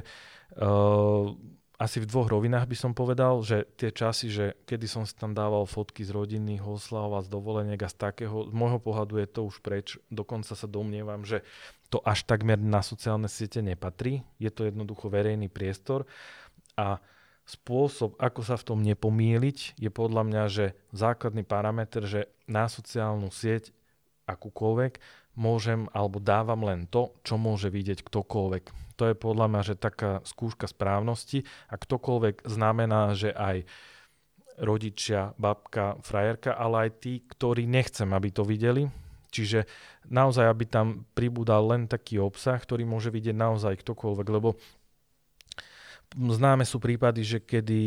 uh, 0.55 1.35
asi 1.77 2.01
v 2.01 2.09
dvoch 2.09 2.25
rovinách 2.25 2.65
by 2.65 2.77
som 2.79 2.91
povedal, 2.97 3.37
že 3.45 3.69
tie 3.77 3.93
časy, 3.93 4.33
že 4.33 4.45
kedy 4.65 4.89
som 4.89 5.05
si 5.05 5.13
tam 5.13 5.37
dával 5.37 5.69
fotky 5.69 6.01
z 6.01 6.09
rodinných 6.09 6.65
oslav 6.65 7.13
a 7.13 7.21
z 7.21 7.29
dovoleniek 7.29 7.77
a 7.85 7.91
z 7.91 7.95
takého, 8.01 8.49
z 8.49 8.53
môjho 8.55 8.81
pohľadu 8.81 9.21
je 9.21 9.27
to 9.29 9.45
už 9.45 9.61
preč. 9.61 10.01
Dokonca 10.09 10.57
sa 10.57 10.65
domnievam, 10.65 11.21
že 11.21 11.45
to 11.93 12.01
až 12.01 12.25
takmer 12.25 12.57
na 12.57 12.81
sociálne 12.81 13.29
siete 13.29 13.61
nepatrí. 13.61 14.25
Je 14.41 14.49
to 14.49 14.65
jednoducho 14.65 15.11
verejný 15.13 15.53
priestor 15.53 16.09
a 16.73 16.97
spôsob, 17.47 18.19
ako 18.19 18.41
sa 18.43 18.59
v 18.59 18.67
tom 18.67 18.79
nepomíliť, 18.83 19.79
je 19.79 19.87
podľa 19.87 20.23
mňa, 20.27 20.43
že 20.51 20.65
základný 20.91 21.47
parameter, 21.47 22.03
že 22.03 22.21
na 22.43 22.67
sociálnu 22.67 23.31
sieť 23.31 23.71
akúkoľvek 24.27 24.99
môžem 25.39 25.87
alebo 25.95 26.19
dávam 26.19 26.67
len 26.67 26.83
to, 26.91 27.15
čo 27.23 27.39
môže 27.39 27.71
vidieť 27.71 28.03
ktokoľvek. 28.03 28.63
To 28.99 29.03
je 29.07 29.15
podľa 29.15 29.47
mňa, 29.47 29.61
že 29.63 29.79
taká 29.79 30.19
skúška 30.27 30.67
správnosti 30.67 31.47
a 31.71 31.79
ktokoľvek 31.79 32.43
znamená, 32.43 33.15
že 33.15 33.31
aj 33.31 33.63
rodičia, 34.57 35.37
babka, 35.37 36.01
frajerka, 36.01 36.51
ale 36.57 36.89
aj 36.89 36.91
tí, 36.99 37.21
ktorí 37.23 37.69
nechcem, 37.69 38.09
aby 38.09 38.29
to 38.33 38.43
videli. 38.43 38.89
Čiže 39.29 39.69
naozaj, 40.09 40.49
aby 40.49 40.65
tam 40.65 41.05
pribúdal 41.13 41.69
len 41.69 41.85
taký 41.85 42.17
obsah, 42.17 42.57
ktorý 42.57 42.89
môže 42.89 43.13
vidieť 43.13 43.37
naozaj 43.37 43.85
ktokoľvek, 43.85 44.27
lebo 44.33 44.57
Známe 46.15 46.63
sú 46.63 46.79
prípady, 46.79 47.25
že 47.25 47.39
kedy 47.43 47.81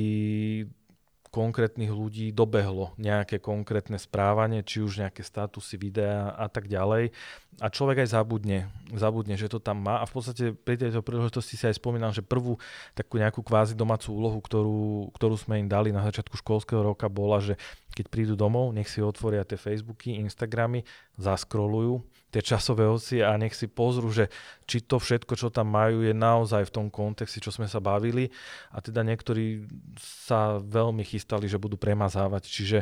konkrétnych 1.31 1.95
ľudí 1.95 2.35
dobehlo 2.35 2.91
nejaké 2.99 3.39
konkrétne 3.39 3.97
správanie, 4.03 4.67
či 4.67 4.83
už 4.83 4.99
nejaké 4.99 5.23
statusy, 5.23 5.79
videá 5.79 6.35
a 6.35 6.51
tak 6.51 6.67
ďalej. 6.67 7.15
A 7.63 7.71
človek 7.71 8.03
aj 8.03 8.19
zabudne, 8.19 8.67
zabudne, 8.91 9.39
že 9.39 9.47
to 9.47 9.63
tam 9.63 9.79
má. 9.79 10.03
A 10.03 10.11
v 10.11 10.13
podstate 10.19 10.45
pri 10.59 10.75
tejto 10.75 11.07
príležitosti 11.07 11.55
si 11.55 11.65
aj 11.71 11.79
spomínam, 11.79 12.11
že 12.11 12.27
prvú 12.27 12.59
takú 12.99 13.23
nejakú 13.23 13.47
kvázi 13.47 13.79
domácu 13.79 14.11
úlohu, 14.11 14.43
ktorú, 14.43 15.15
ktorú 15.15 15.39
sme 15.39 15.63
im 15.63 15.71
dali 15.71 15.95
na 15.95 16.03
začiatku 16.03 16.35
školského 16.35 16.83
roka, 16.83 17.07
bola, 17.07 17.39
že 17.39 17.55
keď 17.95 18.07
prídu 18.11 18.35
domov, 18.35 18.75
nech 18.75 18.91
si 18.91 18.99
otvoria 18.99 19.47
tie 19.47 19.57
Facebooky, 19.57 20.19
Instagramy, 20.19 20.83
zaskrolujú 21.15 22.03
tie 22.31 22.43
časové 22.43 22.87
osy 22.87 23.21
a 23.21 23.35
nech 23.35 23.53
si 23.59 23.67
pozrú, 23.67 24.09
že 24.15 24.31
či 24.65 24.87
to 24.87 25.03
všetko, 25.03 25.35
čo 25.35 25.51
tam 25.51 25.75
majú, 25.75 26.07
je 26.07 26.15
naozaj 26.15 26.71
v 26.71 26.75
tom 26.75 26.87
kontexte, 26.87 27.43
čo 27.43 27.51
sme 27.51 27.67
sa 27.67 27.83
bavili. 27.83 28.31
A 28.71 28.79
teda 28.79 29.03
niektorí 29.03 29.67
sa 29.99 30.63
veľmi 30.63 31.03
chystali, 31.03 31.51
že 31.51 31.59
budú 31.59 31.75
premazávať. 31.75 32.47
Čiže 32.47 32.79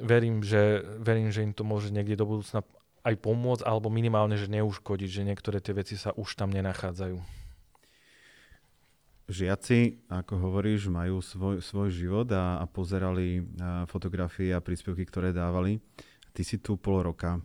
verím, 0.00 0.40
že, 0.40 0.80
verím, 0.98 1.28
že 1.28 1.44
im 1.44 1.52
to 1.52 1.62
môže 1.62 1.92
niekde 1.92 2.16
do 2.16 2.24
budúcna 2.24 2.64
aj 3.00 3.16
pomôcť, 3.20 3.64
alebo 3.64 3.88
minimálne, 3.88 4.36
že 4.36 4.48
neuškodiť, 4.52 5.08
že 5.08 5.26
niektoré 5.28 5.60
tie 5.60 5.72
veci 5.72 5.96
sa 5.96 6.12
už 6.16 6.36
tam 6.36 6.52
nenachádzajú. 6.52 7.16
Žiaci, 9.30 10.10
ako 10.10 10.34
hovoríš, 10.42 10.90
majú 10.90 11.22
svoj, 11.22 11.62
svoj 11.62 11.88
život 11.94 12.26
a, 12.34 12.58
a 12.58 12.66
pozerali 12.66 13.46
a 13.62 13.86
fotografie 13.86 14.50
a 14.50 14.58
príspevky, 14.58 15.06
ktoré 15.06 15.30
dávali. 15.30 15.78
Ty 16.34 16.42
si 16.42 16.58
tu 16.58 16.74
pol 16.74 17.06
roka 17.06 17.38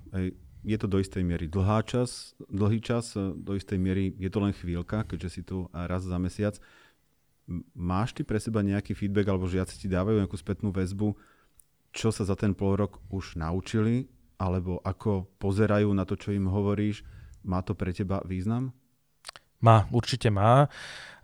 je 0.66 0.78
to 0.82 0.90
do 0.90 0.98
istej 0.98 1.22
miery 1.22 1.46
dlhá 1.46 1.86
čas, 1.86 2.34
dlhý 2.50 2.82
čas, 2.82 3.14
do 3.18 3.54
istej 3.54 3.78
miery 3.78 4.18
je 4.18 4.30
to 4.34 4.42
len 4.42 4.52
chvíľka, 4.52 5.06
keďže 5.06 5.30
si 5.30 5.42
tu 5.46 5.70
raz 5.70 6.02
za 6.02 6.18
mesiac. 6.18 6.58
Máš 7.78 8.18
ty 8.18 8.26
pre 8.26 8.42
seba 8.42 8.66
nejaký 8.66 8.98
feedback, 8.98 9.30
alebo 9.30 9.46
žiaci 9.46 9.78
ti 9.78 9.86
dávajú 9.86 10.18
nejakú 10.18 10.34
spätnú 10.34 10.74
väzbu, 10.74 11.14
čo 11.94 12.10
sa 12.10 12.26
za 12.26 12.34
ten 12.34 12.58
pol 12.58 12.76
rok 12.76 12.98
už 13.14 13.38
naučili, 13.38 14.10
alebo 14.42 14.82
ako 14.82 15.30
pozerajú 15.38 15.94
na 15.94 16.04
to, 16.04 16.18
čo 16.18 16.34
im 16.34 16.50
hovoríš? 16.50 17.06
Má 17.46 17.62
to 17.62 17.78
pre 17.78 17.94
teba 17.94 18.26
význam? 18.26 18.74
Má, 19.62 19.86
určite 19.94 20.34
má. 20.34 20.68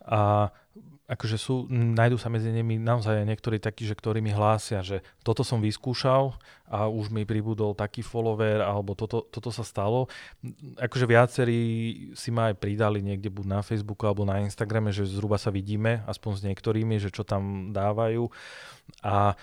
A 0.05 0.53
akože 1.11 1.35
sú, 1.35 1.67
nájdú 1.67 2.15
sa 2.15 2.31
medzi 2.31 2.47
nimi 2.55 2.79
naozaj 2.79 3.27
niektorí 3.27 3.59
takí, 3.59 3.83
že 3.83 3.99
ktorí 3.99 4.23
mi 4.23 4.31
hlásia, 4.31 4.79
že 4.79 5.03
toto 5.27 5.43
som 5.43 5.59
vyskúšal 5.59 6.39
a 6.71 6.87
už 6.87 7.11
mi 7.11 7.27
pribudol 7.27 7.75
taký 7.75 7.99
follower, 7.99 8.63
alebo 8.63 8.95
toto, 8.95 9.27
toto 9.27 9.51
sa 9.51 9.67
stalo. 9.67 10.07
Akože 10.79 11.03
viacerí 11.03 11.59
si 12.15 12.31
ma 12.31 12.47
aj 12.47 12.63
pridali 12.63 13.03
niekde 13.03 13.27
buď 13.27 13.45
na 13.45 13.59
Facebooku 13.59 14.07
alebo 14.07 14.23
na 14.23 14.39
Instagrame, 14.39 14.95
že 14.95 15.03
zhruba 15.03 15.35
sa 15.35 15.51
vidíme, 15.51 15.99
aspoň 16.07 16.31
s 16.39 16.45
niektorými, 16.47 16.95
že 16.95 17.11
čo 17.11 17.27
tam 17.27 17.75
dávajú. 17.75 18.31
A 19.03 19.35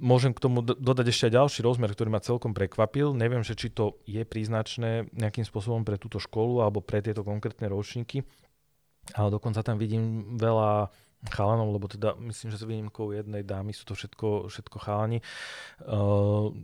môžem 0.00 0.32
k 0.32 0.40
tomu 0.40 0.64
dodať 0.64 1.12
ešte 1.12 1.28
aj 1.28 1.36
ďalší 1.36 1.60
rozmer, 1.60 1.92
ktorý 1.92 2.08
ma 2.08 2.24
celkom 2.24 2.56
prekvapil. 2.56 3.12
Neviem, 3.12 3.44
že 3.44 3.52
či 3.52 3.68
to 3.68 4.00
je 4.08 4.24
príznačné 4.24 5.12
nejakým 5.12 5.44
spôsobom 5.44 5.84
pre 5.84 6.00
túto 6.00 6.16
školu 6.16 6.64
alebo 6.64 6.80
pre 6.80 7.04
tieto 7.04 7.20
konkrétne 7.20 7.68
ročníky, 7.68 8.24
ale 9.14 9.28
dokonca 9.30 9.62
tam 9.62 9.78
vidím 9.78 10.34
veľa 10.40 10.90
chalanov, 11.30 11.74
lebo 11.74 11.86
teda 11.90 12.14
myslím, 12.22 12.48
že 12.54 12.60
s 12.60 12.68
výnimkou 12.68 13.10
jednej 13.14 13.42
dámy 13.42 13.74
sú 13.74 13.86
to 13.86 13.94
všetko, 13.94 14.50
všetko 14.50 14.76
chalani. 14.78 15.18
Uh, 15.82 16.54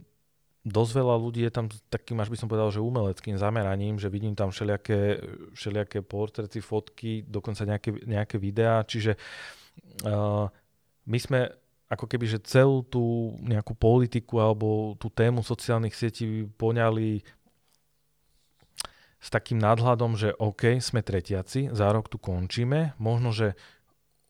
dosť 0.63 0.93
veľa 0.95 1.17
ľudí 1.19 1.43
je 1.43 1.53
tam 1.53 1.67
takým, 1.91 2.23
až 2.23 2.31
by 2.31 2.39
som 2.39 2.47
povedal, 2.47 2.71
že 2.71 2.83
umeleckým 2.83 3.35
zameraním, 3.35 3.99
že 3.99 4.07
vidím 4.07 4.39
tam 4.39 4.55
všelijaké, 4.55 5.19
všelijaké 5.59 5.99
portrety, 6.07 6.63
fotky, 6.63 7.27
dokonca 7.27 7.67
nejaké, 7.67 7.91
nejaké 8.07 8.37
videá, 8.39 8.87
čiže 8.87 9.19
uh, 10.07 10.47
my 11.07 11.19
sme 11.19 11.51
ako 11.93 12.09
keby, 12.09 12.25
že 12.25 12.41
celú 12.41 12.81
tú 12.89 13.37
nejakú 13.45 13.77
politiku 13.77 14.41
alebo 14.41 14.97
tú 14.97 15.13
tému 15.13 15.45
sociálnych 15.45 15.93
sietí 15.93 16.49
poňali 16.57 17.21
s 19.23 19.29
takým 19.31 19.63
nadhľadom, 19.63 20.19
že 20.19 20.35
OK, 20.35 20.83
sme 20.83 21.07
tretiaci, 21.07 21.71
za 21.71 21.87
rok 21.95 22.11
tu 22.11 22.19
končíme, 22.19 22.99
možno, 22.99 23.31
že 23.31 23.55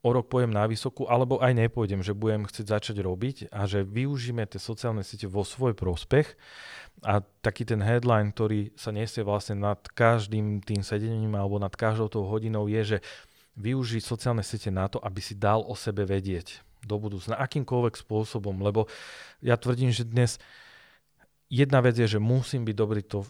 o 0.03 0.09
rok 0.11 0.27
pojem 0.29 0.51
na 0.51 0.67
vysokú, 0.67 1.07
alebo 1.07 1.39
aj 1.39 1.55
nepôjdem, 1.55 2.03
že 2.03 2.13
budem 2.13 2.43
chcieť 2.43 2.67
začať 2.67 2.97
robiť 3.01 3.49
a 3.49 3.65
že 3.65 3.87
využíme 3.87 4.43
tie 4.45 4.59
sociálne 4.59 5.01
siete 5.01 5.31
vo 5.31 5.47
svoj 5.47 5.73
prospech. 5.73 6.35
A 7.07 7.23
taký 7.41 7.63
ten 7.63 7.79
headline, 7.79 8.35
ktorý 8.35 8.75
sa 8.75 8.91
nesie 8.91 9.23
vlastne 9.23 9.57
nad 9.63 9.79
každým 9.79 10.59
tým 10.59 10.83
sedením 10.83 11.39
alebo 11.39 11.57
nad 11.57 11.71
každou 11.71 12.11
tou 12.11 12.27
hodinou 12.27 12.67
je, 12.67 12.95
že 12.95 12.97
využiť 13.55 14.03
sociálne 14.03 14.43
siete 14.43 14.69
na 14.69 14.91
to, 14.91 14.99
aby 14.99 15.23
si 15.23 15.39
dal 15.39 15.63
o 15.63 15.73
sebe 15.73 16.03
vedieť 16.03 16.61
do 16.83 16.99
budúcna, 16.99 17.39
akýmkoľvek 17.39 17.95
spôsobom, 17.95 18.59
lebo 18.59 18.91
ja 19.39 19.55
tvrdím, 19.55 19.95
že 19.95 20.03
dnes 20.03 20.35
jedna 21.47 21.79
vec 21.79 21.95
je, 21.95 22.17
že 22.17 22.19
musím 22.19 22.67
byť 22.67 22.75
dobrý 22.75 23.01
to 23.07 23.23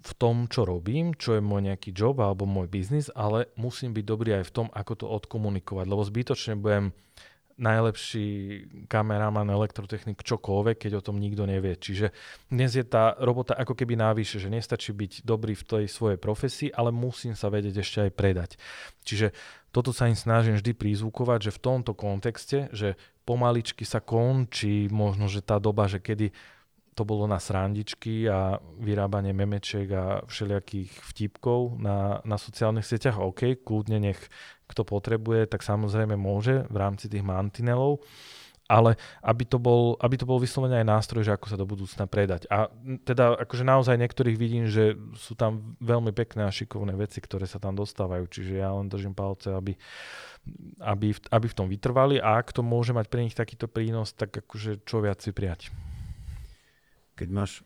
v 0.00 0.12
tom, 0.16 0.48
čo 0.48 0.64
robím, 0.64 1.12
čo 1.12 1.36
je 1.36 1.42
môj 1.44 1.68
nejaký 1.68 1.92
job 1.92 2.16
alebo 2.24 2.48
môj 2.48 2.72
biznis, 2.72 3.12
ale 3.12 3.52
musím 3.60 3.92
byť 3.92 4.04
dobrý 4.04 4.30
aj 4.40 4.48
v 4.48 4.54
tom, 4.54 4.66
ako 4.72 4.92
to 5.04 5.06
odkomunikovať, 5.06 5.84
lebo 5.84 6.02
zbytočne 6.02 6.56
budem 6.56 6.96
najlepší 7.60 8.26
kameraman, 8.88 9.52
elektrotechnik, 9.52 10.24
čokoľvek, 10.24 10.80
keď 10.80 10.92
o 10.96 11.04
tom 11.04 11.20
nikto 11.20 11.44
nevie. 11.44 11.76
Čiže 11.76 12.16
dnes 12.48 12.72
je 12.72 12.80
tá 12.80 13.12
robota 13.20 13.52
ako 13.52 13.76
keby 13.76 14.00
návyše, 14.00 14.40
že 14.40 14.48
nestačí 14.48 14.96
byť 14.96 15.28
dobrý 15.28 15.52
v 15.52 15.66
tej 15.68 15.84
svojej 15.84 16.16
profesii, 16.16 16.72
ale 16.72 16.88
musím 16.88 17.36
sa 17.36 17.52
vedieť 17.52 17.84
ešte 17.84 17.98
aj 18.08 18.12
predať. 18.16 18.50
Čiže 19.04 19.36
toto 19.76 19.92
sa 19.92 20.08
im 20.08 20.16
snažím 20.16 20.56
vždy 20.56 20.72
prízvukovať, 20.72 21.52
že 21.52 21.56
v 21.60 21.62
tomto 21.62 21.92
kontexte, 21.92 22.72
že 22.72 22.96
pomaličky 23.28 23.84
sa 23.84 24.00
končí 24.00 24.88
možno, 24.88 25.28
že 25.28 25.44
tá 25.44 25.60
doba, 25.60 25.84
že 25.84 26.00
kedy 26.00 26.32
to 26.94 27.02
bolo 27.06 27.24
na 27.30 27.38
srandičky 27.38 28.26
a 28.26 28.58
vyrábanie 28.82 29.30
memeček 29.30 29.88
a 29.94 30.04
všelijakých 30.26 30.90
vtipkov 31.14 31.78
na, 31.78 32.18
na 32.26 32.36
sociálnych 32.36 32.84
sieťach. 32.84 33.22
OK, 33.22 33.62
kľudne 33.62 34.02
nech 34.02 34.20
kto 34.70 34.86
potrebuje, 34.86 35.50
tak 35.50 35.66
samozrejme 35.66 36.14
môže 36.14 36.66
v 36.70 36.76
rámci 36.78 37.10
tých 37.10 37.26
mantinelov, 37.26 38.06
ale 38.70 38.94
aby 39.26 39.42
to 39.42 39.58
bol, 39.58 39.98
aby 39.98 40.14
to 40.14 40.22
bol 40.22 40.38
vyslovene 40.38 40.78
aj 40.78 40.86
nástroj, 40.86 41.26
že 41.26 41.34
ako 41.34 41.46
sa 41.50 41.58
do 41.58 41.66
budúcna 41.66 42.06
predať. 42.06 42.46
A 42.46 42.70
teda 43.02 43.34
akože 43.34 43.66
naozaj 43.66 43.98
niektorých 43.98 44.38
vidím, 44.38 44.70
že 44.70 44.94
sú 45.18 45.34
tam 45.34 45.74
veľmi 45.82 46.14
pekné 46.14 46.46
a 46.46 46.54
šikovné 46.54 46.94
veci, 46.94 47.18
ktoré 47.18 47.50
sa 47.50 47.58
tam 47.58 47.74
dostávajú, 47.74 48.30
čiže 48.30 48.62
ja 48.62 48.70
len 48.70 48.86
držím 48.86 49.18
palce, 49.18 49.50
aby, 49.50 49.74
aby, 50.86 51.10
aby 51.18 51.46
v 51.50 51.56
tom 51.58 51.66
vytrvali 51.66 52.22
a 52.22 52.38
ak 52.38 52.54
to 52.54 52.62
môže 52.62 52.94
mať 52.94 53.10
pre 53.10 53.26
nich 53.26 53.34
takýto 53.34 53.66
prínos, 53.66 54.14
tak 54.14 54.30
akože 54.30 54.86
čo 54.86 55.02
viac 55.02 55.18
si 55.18 55.34
prijať. 55.34 55.74
Keď 57.20 57.28
máš 57.28 57.60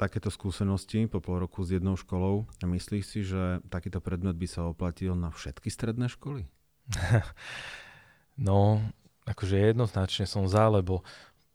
takéto 0.00 0.32
skúsenosti 0.32 1.04
po 1.04 1.20
pol 1.20 1.44
roku 1.44 1.60
s 1.60 1.76
jednou 1.76 1.92
školou 1.92 2.48
myslíš 2.64 3.04
si, 3.04 3.20
že 3.20 3.60
takýto 3.68 4.00
predmet 4.00 4.32
by 4.32 4.48
sa 4.48 4.64
oplatil 4.64 5.12
na 5.12 5.28
všetky 5.28 5.68
stredné 5.68 6.08
školy? 6.08 6.48
no, 8.48 8.80
akože 9.28 9.60
jednoznačne 9.60 10.24
som 10.24 10.48
za, 10.48 10.72
lebo 10.72 11.04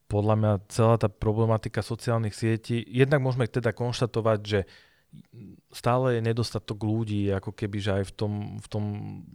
podľa 0.05 0.35
mňa 0.37 0.51
celá 0.69 1.01
tá 1.01 1.09
problematika 1.09 1.81
sociálnych 1.81 2.37
sietí, 2.37 2.85
jednak 2.85 3.17
môžeme 3.17 3.49
teda 3.49 3.73
konštatovať, 3.73 4.39
že 4.45 4.59
stále 5.73 6.21
je 6.21 6.21
nedostatok 6.21 6.85
ľudí, 6.85 7.33
ako 7.33 7.49
keby, 7.49 7.77
že 7.81 7.91
aj 7.97 8.03
v 8.09 8.13
tom, 8.13 8.33
v 8.61 8.67
tom 8.69 8.83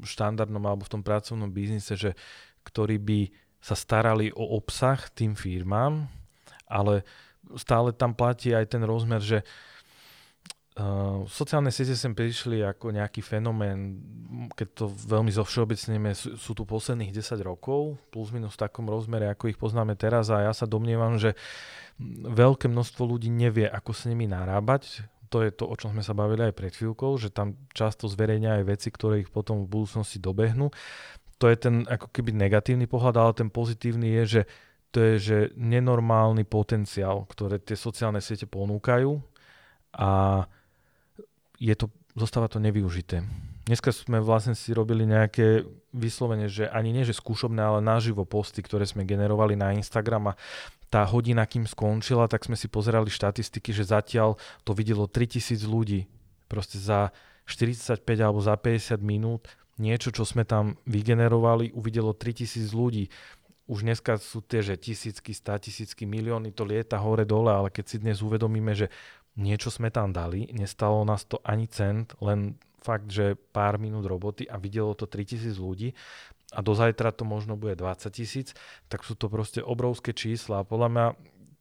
štandardnom 0.07 0.63
alebo 0.63 0.87
v 0.87 0.93
tom 0.95 1.03
pracovnom 1.03 1.51
biznise, 1.51 1.99
že, 1.99 2.15
ktorí 2.63 3.03
by 3.03 3.21
sa 3.59 3.75
starali 3.75 4.31
o 4.31 4.55
obsah 4.55 5.03
tým 5.11 5.35
firmám, 5.35 6.07
ale 6.71 7.03
stále 7.57 7.95
tam 7.97 8.13
platí 8.13 8.53
aj 8.53 8.77
ten 8.77 8.83
rozmer, 8.85 9.23
že 9.23 9.41
Uh, 10.79 11.27
sociálne 11.27 11.75
siete 11.75 11.99
sem 11.99 12.15
prišli 12.15 12.63
ako 12.63 12.95
nejaký 12.95 13.19
fenomén, 13.19 13.99
keď 14.55 14.69
to 14.79 14.85
veľmi 15.11 15.27
zovšeobecneme, 15.35 16.15
sú, 16.15 16.39
sú 16.39 16.55
tu 16.55 16.63
posledných 16.63 17.11
10 17.11 17.35
rokov, 17.43 17.99
plus 18.15 18.31
minus 18.31 18.55
v 18.55 18.63
takom 18.63 18.87
rozmere, 18.87 19.27
ako 19.27 19.51
ich 19.51 19.59
poznáme 19.59 19.99
teraz 19.99 20.31
a 20.31 20.47
ja 20.47 20.55
sa 20.55 20.71
domnievam, 20.71 21.19
že 21.19 21.35
veľké 22.23 22.71
množstvo 22.71 23.03
ľudí 23.11 23.27
nevie, 23.27 23.67
ako 23.67 23.91
s 23.91 24.07
nimi 24.07 24.31
narábať. 24.31 25.03
To 25.35 25.43
je 25.43 25.51
to, 25.51 25.67
o 25.67 25.75
čom 25.75 25.99
sme 25.99 26.07
sa 26.07 26.15
bavili 26.15 26.47
aj 26.47 26.55
pred 26.55 26.71
chvíľkou, 26.71 27.19
že 27.19 27.35
tam 27.35 27.59
často 27.75 28.07
zverejňa 28.07 28.63
aj 28.63 28.65
veci, 28.71 28.95
ktoré 28.95 29.27
ich 29.27 29.35
potom 29.35 29.67
v 29.67 29.83
budúcnosti 29.83 30.23
dobehnú. 30.23 30.71
To 31.43 31.51
je 31.51 31.59
ten 31.59 31.91
ako 31.91 32.07
keby 32.15 32.31
negatívny 32.39 32.87
pohľad, 32.87 33.19
ale 33.19 33.33
ten 33.35 33.51
pozitívny 33.51 34.15
je, 34.23 34.25
že 34.31 34.43
to 34.99 35.15
je, 35.15 35.17
že 35.23 35.39
nenormálny 35.55 36.43
potenciál, 36.43 37.23
ktoré 37.31 37.63
tie 37.63 37.79
sociálne 37.79 38.19
siete 38.19 38.51
ponúkajú 38.51 39.23
a 39.95 40.43
je 41.63 41.71
to, 41.79 41.87
zostáva 42.19 42.51
to 42.51 42.59
nevyužité. 42.59 43.23
Dneska 43.71 43.95
sme 43.95 44.19
vlastne 44.19 44.59
si 44.59 44.75
robili 44.75 45.07
nejaké 45.07 45.63
vyslovene, 45.95 46.51
že 46.51 46.67
ani 46.67 46.91
nie, 46.91 47.07
že 47.07 47.15
skúšobné, 47.15 47.63
ale 47.63 47.79
naživo 47.79 48.27
posty, 48.27 48.59
ktoré 48.59 48.91
sme 48.91 49.07
generovali 49.07 49.55
na 49.55 49.71
Instagram 49.71 50.35
a 50.35 50.39
tá 50.91 51.07
hodina, 51.07 51.47
kým 51.47 51.63
skončila, 51.63 52.27
tak 52.27 52.51
sme 52.51 52.59
si 52.59 52.67
pozerali 52.67 53.07
štatistiky, 53.07 53.71
že 53.71 53.87
zatiaľ 53.87 54.35
to 54.67 54.75
videlo 54.75 55.07
3000 55.07 55.63
ľudí. 55.63 56.11
Proste 56.51 56.83
za 56.83 57.15
45 57.47 58.03
alebo 58.19 58.43
za 58.43 58.59
50 58.59 58.99
minút 58.99 59.47
niečo, 59.79 60.11
čo 60.11 60.27
sme 60.27 60.43
tam 60.43 60.75
vygenerovali, 60.91 61.71
uvidelo 61.71 62.11
3000 62.11 62.75
ľudí 62.75 63.07
už 63.69 63.85
dneska 63.85 64.17
sú 64.17 64.41
tie, 64.41 64.65
že 64.65 64.81
tisícky, 64.81 65.37
stá 65.37 65.61
tisícky, 65.61 66.09
milióny, 66.09 66.57
to 66.57 66.65
lieta 66.65 66.97
hore 66.97 67.29
dole, 67.29 67.53
ale 67.53 67.69
keď 67.69 67.85
si 67.85 67.97
dnes 68.01 68.25
uvedomíme, 68.25 68.73
že 68.73 68.89
niečo 69.37 69.69
sme 69.69 69.93
tam 69.93 70.11
dali, 70.11 70.49
nestalo 70.51 71.05
nás 71.05 71.29
to 71.29 71.39
ani 71.45 71.69
cent, 71.69 72.17
len 72.25 72.57
fakt, 72.81 73.13
že 73.13 73.37
pár 73.37 73.77
minút 73.77 74.09
roboty 74.09 74.49
a 74.49 74.57
videlo 74.57 74.97
to 74.97 75.05
3000 75.05 75.55
ľudí 75.61 75.93
a 76.57 76.65
do 76.65 76.73
zajtra 76.73 77.13
to 77.13 77.29
možno 77.29 77.61
bude 77.61 77.77
20 77.77 78.09
tisíc, 78.09 78.57
tak 78.89 79.05
sú 79.05 79.13
to 79.13 79.29
proste 79.29 79.61
obrovské 79.61 80.17
čísla 80.17 80.65
a 80.65 80.69
podľa 80.69 80.89
mňa 80.89 81.07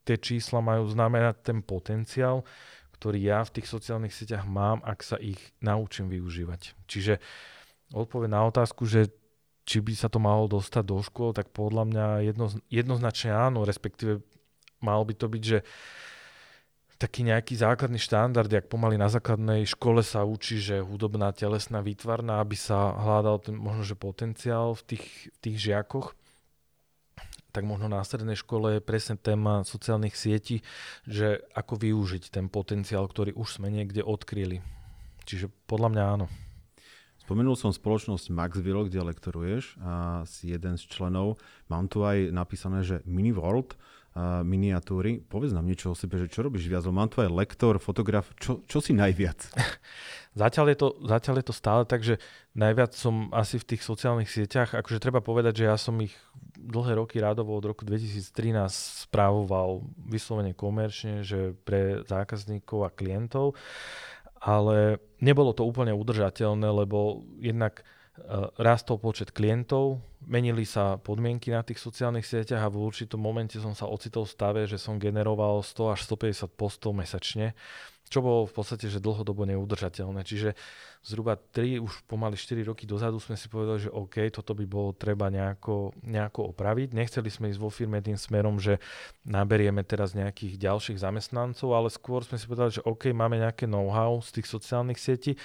tie 0.07 0.15
čísla 0.15 0.63
majú 0.63 0.87
znamenať 0.87 1.35
ten 1.43 1.59
potenciál, 1.59 2.47
ktorý 2.95 3.19
ja 3.19 3.43
v 3.43 3.59
tých 3.59 3.67
sociálnych 3.67 4.15
sieťach 4.15 4.47
mám, 4.47 4.79
ak 4.81 5.03
sa 5.03 5.19
ich 5.19 5.37
naučím 5.59 6.07
využívať. 6.07 6.87
Čiže 6.87 7.19
odpoveď 7.91 8.29
na 8.31 8.41
otázku, 8.47 8.87
že 8.87 9.11
či 9.67 9.83
by 9.83 9.93
sa 9.99 10.07
to 10.07 10.23
malo 10.23 10.47
dostať 10.47 10.83
do 10.87 11.03
škôl, 11.03 11.35
tak 11.35 11.51
podľa 11.51 11.83
mňa 11.91 12.05
jedno, 12.23 12.47
jednoznačne 12.71 13.35
áno, 13.35 13.67
respektíve 13.67 14.23
mal 14.79 15.03
by 15.03 15.13
to 15.19 15.27
byť, 15.27 15.43
že 15.43 15.59
taký 16.97 17.27
nejaký 17.27 17.53
základný 17.59 17.99
štandard, 17.99 18.47
jak 18.49 18.71
pomaly 18.71 18.95
na 18.95 19.11
základnej 19.11 19.67
škole 19.67 20.01
sa 20.01 20.25
učí, 20.25 20.57
že 20.57 20.81
hudobná 20.81 21.29
telesná 21.35 21.83
výtvarná, 21.83 22.39
aby 22.39 22.55
sa 22.57 22.95
hľadal 22.95 23.43
ten 23.43 23.59
možno, 23.59 23.83
že 23.83 23.99
potenciál 23.99 24.73
v 24.73 24.95
tých, 24.95 25.05
v 25.29 25.37
tých 25.43 25.57
žiakoch, 25.67 26.17
tak 27.51 27.67
možno 27.67 27.91
na 27.91 28.01
strednej 28.01 28.39
škole 28.39 28.79
je 28.79 28.85
presne 28.87 29.19
téma 29.19 29.67
sociálnych 29.67 30.15
sietí, 30.15 30.63
že 31.03 31.43
ako 31.53 31.75
využiť 31.75 32.33
ten 32.33 32.47
potenciál, 32.47 33.03
ktorý 33.05 33.35
už 33.35 33.61
sme 33.61 33.67
niekde 33.69 34.01
odkryli. 34.01 34.63
Čiže 35.27 35.51
podľa 35.67 35.89
mňa 35.91 36.03
áno. 36.07 36.25
Spomenul 37.27 37.59
som 37.59 37.75
spoločnosť 37.75 38.31
Maxville, 38.31 38.87
kde 38.87 39.03
lektoruješ 39.03 39.75
a 39.83 40.23
si 40.23 40.47
jeden 40.47 40.79
z 40.79 40.87
členov. 40.87 41.35
Mám 41.67 41.91
tu 41.91 42.07
aj 42.07 42.31
napísané, 42.31 42.87
že 42.87 43.03
Mini 43.03 43.35
World, 43.35 43.75
uh, 43.75 44.47
miniatúry. 44.47 45.19
Povedz 45.27 45.51
nám 45.51 45.67
niečo 45.67 45.91
o 45.91 45.99
sebe, 45.99 46.23
že 46.23 46.31
čo 46.31 46.47
robíš 46.47 46.71
viac. 46.71 46.87
Mám 46.87 47.11
tu 47.11 47.19
aj 47.19 47.27
lektor, 47.27 47.83
fotograf. 47.83 48.31
Čo, 48.39 48.63
čo 48.63 48.79
si 48.79 48.95
najviac? 48.95 49.43
Zatiaľ 50.39 50.65
je, 50.71 50.77
to, 50.77 50.87
zatiaľ 51.01 51.35
je 51.41 51.45
to 51.49 51.55
stále 51.57 51.81
tak, 51.81 52.05
že 52.05 52.21
najviac 52.53 52.93
som 52.93 53.33
asi 53.33 53.57
v 53.57 53.73
tých 53.73 53.81
sociálnych 53.81 54.29
sieťach, 54.29 54.69
akože 54.69 55.01
treba 55.01 55.17
povedať, 55.17 55.65
že 55.65 55.65
ja 55.65 55.81
som 55.81 55.97
ich 55.97 56.13
dlhé 56.53 57.01
roky 57.01 57.17
rádovo 57.17 57.57
od 57.57 57.65
roku 57.65 57.81
2013 57.81 59.09
správoval 59.09 59.81
vyslovene 59.97 60.53
komerčne, 60.53 61.25
že 61.25 61.57
pre 61.65 62.05
zákazníkov 62.05 62.85
a 62.85 62.93
klientov 62.93 63.57
ale 64.47 65.03
nebolo 65.19 65.51
to 65.51 65.67
úplne 65.67 65.91
udržateľné, 65.91 66.71
lebo 66.71 67.27
jednak 67.43 67.83
e, 67.83 67.83
rastol 68.55 68.95
počet 68.95 69.35
klientov, 69.35 69.99
menili 70.23 70.63
sa 70.63 70.95
podmienky 70.95 71.51
na 71.51 71.67
tých 71.67 71.83
sociálnych 71.83 72.23
sieťach 72.23 72.63
a 72.63 72.71
v 72.71 72.79
určitom 72.79 73.19
momente 73.19 73.59
som 73.59 73.75
sa 73.75 73.91
ocitol 73.91 74.23
v 74.23 74.31
stave, 74.31 74.61
že 74.63 74.79
som 74.79 74.95
generoval 74.95 75.59
100 75.59 75.99
až 75.99 75.99
150 76.07 76.47
postov 76.55 76.95
mesačne 76.95 77.51
čo 78.07 78.23
bolo 78.23 78.47
v 78.47 78.53
podstate 78.55 78.87
že 78.87 79.03
dlhodobo 79.03 79.43
neudržateľné. 79.47 80.23
Čiže 80.23 80.55
zhruba 81.03 81.35
3, 81.35 81.83
už 81.83 82.07
pomaly 82.07 82.39
4 82.39 82.67
roky 82.67 82.87
dozadu 82.87 83.19
sme 83.19 83.35
si 83.35 83.51
povedali, 83.51 83.87
že 83.87 83.93
OK, 83.93 84.31
toto 84.31 84.55
by 84.55 84.65
bolo 84.67 84.95
treba 84.95 85.27
nejako, 85.27 85.95
nejako 86.03 86.55
opraviť. 86.55 86.95
Nechceli 86.95 87.29
sme 87.31 87.51
ísť 87.51 87.61
vo 87.61 87.71
firme 87.71 87.99
tým 87.99 88.15
smerom, 88.15 88.57
že 88.57 88.79
naberieme 89.27 89.83
teraz 89.83 90.15
nejakých 90.15 90.57
ďalších 90.57 90.99
zamestnancov, 90.99 91.69
ale 91.75 91.91
skôr 91.91 92.23
sme 92.23 92.39
si 92.39 92.47
povedali, 92.47 92.75
že 92.79 92.85
OK, 92.87 93.11
máme 93.11 93.39
nejaké 93.39 93.67
know-how 93.67 94.19
z 94.23 94.39
tých 94.41 94.47
sociálnych 94.47 94.99
sietí, 94.99 95.35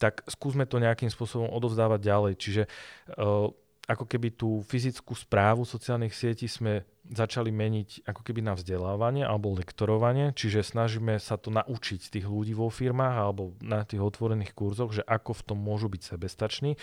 tak 0.00 0.24
skúsme 0.24 0.64
to 0.64 0.80
nejakým 0.80 1.12
spôsobom 1.12 1.52
odovzdávať 1.52 2.00
ďalej. 2.00 2.32
Čiže 2.40 2.62
uh, 2.64 3.52
ako 3.90 4.06
keby 4.06 4.38
tú 4.38 4.62
fyzickú 4.62 5.18
správu 5.18 5.66
sociálnych 5.66 6.14
sietí 6.14 6.46
sme 6.46 6.86
začali 7.10 7.50
meniť 7.50 8.06
ako 8.06 8.22
keby 8.22 8.38
na 8.38 8.54
vzdelávanie 8.54 9.26
alebo 9.26 9.50
lektorovanie, 9.58 10.30
čiže 10.38 10.62
snažíme 10.62 11.18
sa 11.18 11.34
to 11.34 11.50
naučiť 11.50 11.98
tých 11.98 12.26
ľudí 12.30 12.54
vo 12.54 12.70
firmách 12.70 13.16
alebo 13.18 13.58
na 13.58 13.82
tých 13.82 13.98
otvorených 13.98 14.54
kurzoch, 14.54 14.94
že 14.94 15.02
ako 15.02 15.34
v 15.34 15.42
tom 15.42 15.58
môžu 15.58 15.90
byť 15.90 16.02
sebestační. 16.06 16.78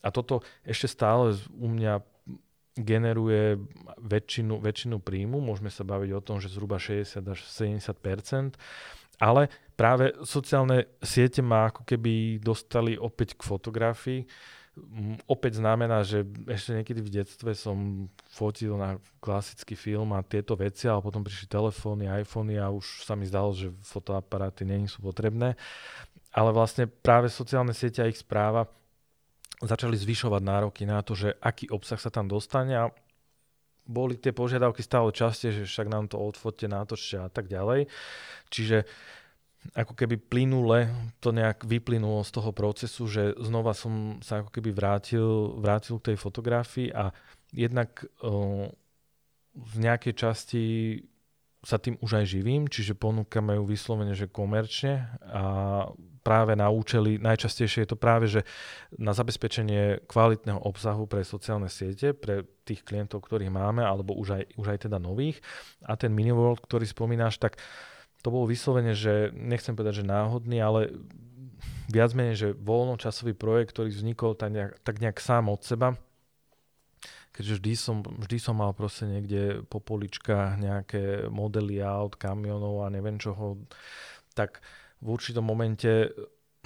A 0.00 0.08
toto 0.08 0.40
ešte 0.64 0.88
stále 0.88 1.36
u 1.52 1.68
mňa 1.68 2.00
generuje 2.80 3.60
väčšinu, 4.00 4.62
väčšinu 4.62 4.96
príjmu, 5.04 5.42
môžeme 5.42 5.68
sa 5.68 5.84
baviť 5.84 6.10
o 6.16 6.24
tom, 6.24 6.40
že 6.40 6.48
zhruba 6.48 6.80
60 6.80 7.20
až 7.28 7.40
70% 7.44 8.56
ale 9.18 9.50
práve 9.74 10.14
sociálne 10.22 10.86
siete 11.02 11.42
ma 11.42 11.68
ako 11.68 11.82
keby 11.82 12.38
dostali 12.38 12.94
opäť 12.94 13.34
k 13.34 13.42
fotografii, 13.42 14.22
opäť 15.28 15.62
znamená, 15.62 16.02
že 16.02 16.26
ešte 16.46 16.74
niekedy 16.74 17.00
v 17.02 17.14
detstve 17.22 17.52
som 17.54 18.08
fotil 18.30 18.74
na 18.78 18.98
klasický 19.22 19.74
film 19.78 20.14
a 20.14 20.26
tieto 20.26 20.58
veci, 20.58 20.86
ale 20.86 21.04
potom 21.04 21.22
prišli 21.22 21.50
telefóny, 21.50 22.10
iPhony 22.22 22.56
a 22.58 22.72
už 22.72 23.06
sa 23.06 23.18
mi 23.18 23.26
zdalo, 23.26 23.54
že 23.54 23.74
fotoaparáty 23.84 24.66
nie 24.66 24.86
sú 24.90 25.02
potrebné. 25.04 25.58
Ale 26.32 26.50
vlastne 26.52 26.86
práve 26.86 27.32
sociálne 27.32 27.72
siete 27.72 28.04
a 28.04 28.10
ich 28.10 28.20
správa 28.20 28.68
začali 29.58 29.98
zvyšovať 29.98 30.42
nároky 30.42 30.82
na 30.86 31.02
to, 31.02 31.18
že 31.18 31.34
aký 31.42 31.66
obsah 31.70 31.98
sa 31.98 32.14
tam 32.14 32.30
dostane 32.30 32.78
a 32.78 32.94
boli 33.88 34.20
tie 34.20 34.36
požiadavky 34.36 34.84
stále 34.84 35.08
častejšie, 35.10 35.64
že 35.64 35.72
však 35.72 35.88
nám 35.88 36.12
to 36.12 36.20
odfotte, 36.20 36.68
natočte 36.68 37.24
a 37.24 37.32
tak 37.32 37.48
ďalej. 37.48 37.88
Čiže 38.52 38.84
ako 39.74 39.94
keby 39.94 40.16
plynule 40.16 40.88
to 41.18 41.34
nejak 41.34 41.66
vyplynulo 41.66 42.22
z 42.24 42.30
toho 42.30 42.50
procesu, 42.54 43.10
že 43.10 43.34
znova 43.36 43.74
som 43.74 44.22
sa 44.22 44.40
ako 44.40 44.50
keby 44.54 44.70
vrátil, 44.72 45.58
vrátil 45.58 45.98
k 45.98 46.14
tej 46.14 46.16
fotografii 46.16 46.88
a 46.94 47.10
jednak 47.52 48.06
o, 48.22 48.70
v 49.52 49.74
nejakej 49.76 50.14
časti 50.14 50.64
sa 51.58 51.74
tým 51.74 51.98
už 51.98 52.22
aj 52.22 52.26
živím, 52.38 52.70
čiže 52.70 52.94
ponúkame 52.94 53.58
ju 53.58 53.66
vyslovene, 53.66 54.14
že 54.14 54.30
komerčne 54.30 55.10
a 55.26 55.42
práve 56.22 56.54
na 56.54 56.70
účely, 56.70 57.18
najčastejšie 57.18 57.82
je 57.82 57.90
to 57.90 57.98
práve, 57.98 58.30
že 58.30 58.46
na 58.94 59.10
zabezpečenie 59.10 60.06
kvalitného 60.06 60.62
obsahu 60.62 61.10
pre 61.10 61.26
sociálne 61.26 61.66
siete, 61.66 62.14
pre 62.14 62.46
tých 62.62 62.86
klientov, 62.86 63.26
ktorých 63.26 63.50
máme, 63.50 63.82
alebo 63.82 64.14
už 64.14 64.38
aj, 64.38 64.44
už 64.54 64.66
aj 64.70 64.78
teda 64.86 65.02
nových. 65.02 65.42
A 65.82 65.98
ten 65.98 66.14
mini 66.14 66.30
world, 66.30 66.62
ktorý 66.62 66.86
spomínaš, 66.86 67.42
tak 67.42 67.58
uh, 67.58 67.87
to 68.22 68.28
bolo 68.34 68.50
vyslovene, 68.50 68.92
že 68.98 69.30
nechcem 69.34 69.78
povedať, 69.78 70.02
že 70.02 70.10
náhodný, 70.10 70.58
ale 70.58 70.90
viac 71.88 72.12
menej, 72.12 72.36
že 72.36 72.48
voľnočasový 72.58 73.32
projekt, 73.32 73.72
ktorý 73.72 73.94
vznikol 73.94 74.36
tak 74.36 74.52
nejak, 74.52 74.72
tak 74.84 75.00
nejak 75.00 75.18
sám 75.22 75.48
od 75.48 75.62
seba, 75.64 75.96
keďže 77.32 77.54
vždy 77.62 77.72
som, 77.78 77.96
vždy 78.02 78.38
som 78.42 78.58
mal 78.58 78.74
proste 78.74 79.06
niekde 79.06 79.62
po 79.70 79.78
poličkách 79.78 80.58
nejaké 80.58 81.02
modely 81.30 81.78
aut, 81.80 82.18
kamionov 82.18 82.82
a 82.84 82.92
neviem 82.92 83.16
čoho, 83.16 83.56
tak 84.34 84.60
v 84.98 85.06
určitom 85.14 85.46
momente 85.46 86.10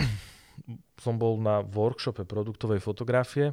som 1.05 1.21
bol 1.21 1.37
na 1.37 1.61
workshope 1.61 2.25
produktovej 2.25 2.81
fotografie 2.81 3.53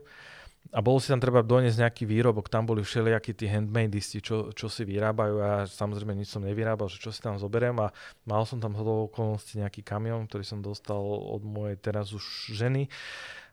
a 0.70 0.80
bolo 0.86 1.02
si 1.02 1.10
tam 1.10 1.18
treba 1.18 1.42
doniesť 1.42 1.82
nejaký 1.82 2.04
výrobok, 2.06 2.46
tam 2.46 2.70
boli 2.70 2.86
všelijakí 2.86 3.34
tí 3.34 3.50
handmadeisti, 3.50 4.22
čo, 4.22 4.54
čo 4.54 4.70
si 4.70 4.86
vyrábajú 4.86 5.36
a 5.42 5.52
samozrejme 5.66 6.14
nič 6.14 6.30
som 6.30 6.46
nevyrábal, 6.46 6.86
že 6.86 7.02
čo 7.02 7.10
si 7.10 7.18
tam 7.26 7.42
zoberiem 7.42 7.74
a 7.82 7.90
mal 8.30 8.46
som 8.46 8.62
tam 8.62 8.78
hodou 8.78 9.10
okolností 9.10 9.58
nejaký 9.58 9.82
kamión, 9.82 10.30
ktorý 10.30 10.46
som 10.46 10.62
dostal 10.62 11.02
od 11.10 11.42
mojej 11.42 11.74
teraz 11.82 12.14
už 12.14 12.54
ženy. 12.54 12.86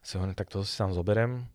Si 0.05 0.21
hovorím, 0.21 0.37
tak 0.37 0.53
to 0.53 0.61
si 0.61 0.77
tam 0.77 0.93
zoberiem. 0.93 1.49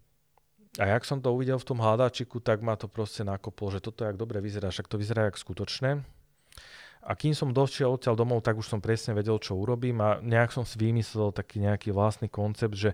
A 0.82 0.98
jak 0.98 1.06
som 1.06 1.22
to 1.22 1.30
uvidel 1.30 1.62
v 1.62 1.68
tom 1.68 1.78
hľadáčiku, 1.78 2.42
tak 2.42 2.66
ma 2.66 2.74
to 2.74 2.90
proste 2.90 3.22
nakoplo, 3.22 3.70
že 3.70 3.84
toto 3.84 4.02
jak 4.02 4.18
dobre 4.18 4.42
vyzerá, 4.42 4.74
však 4.74 4.90
to 4.90 4.98
vyzerá 4.98 5.30
jak 5.30 5.38
skutočné. 5.38 6.02
A 7.02 7.12
kým 7.18 7.34
som 7.38 7.54
došiel 7.54 7.98
odtiaľ 7.98 8.18
domov, 8.18 8.46
tak 8.46 8.58
už 8.58 8.66
som 8.66 8.82
presne 8.82 9.14
vedel, 9.14 9.38
čo 9.38 9.58
urobím 9.58 10.02
a 10.02 10.22
nejak 10.22 10.54
som 10.54 10.66
si 10.66 10.78
vymyslel 10.78 11.34
taký 11.34 11.62
nejaký 11.62 11.90
vlastný 11.94 12.30
koncept, 12.30 12.78
že 12.78 12.94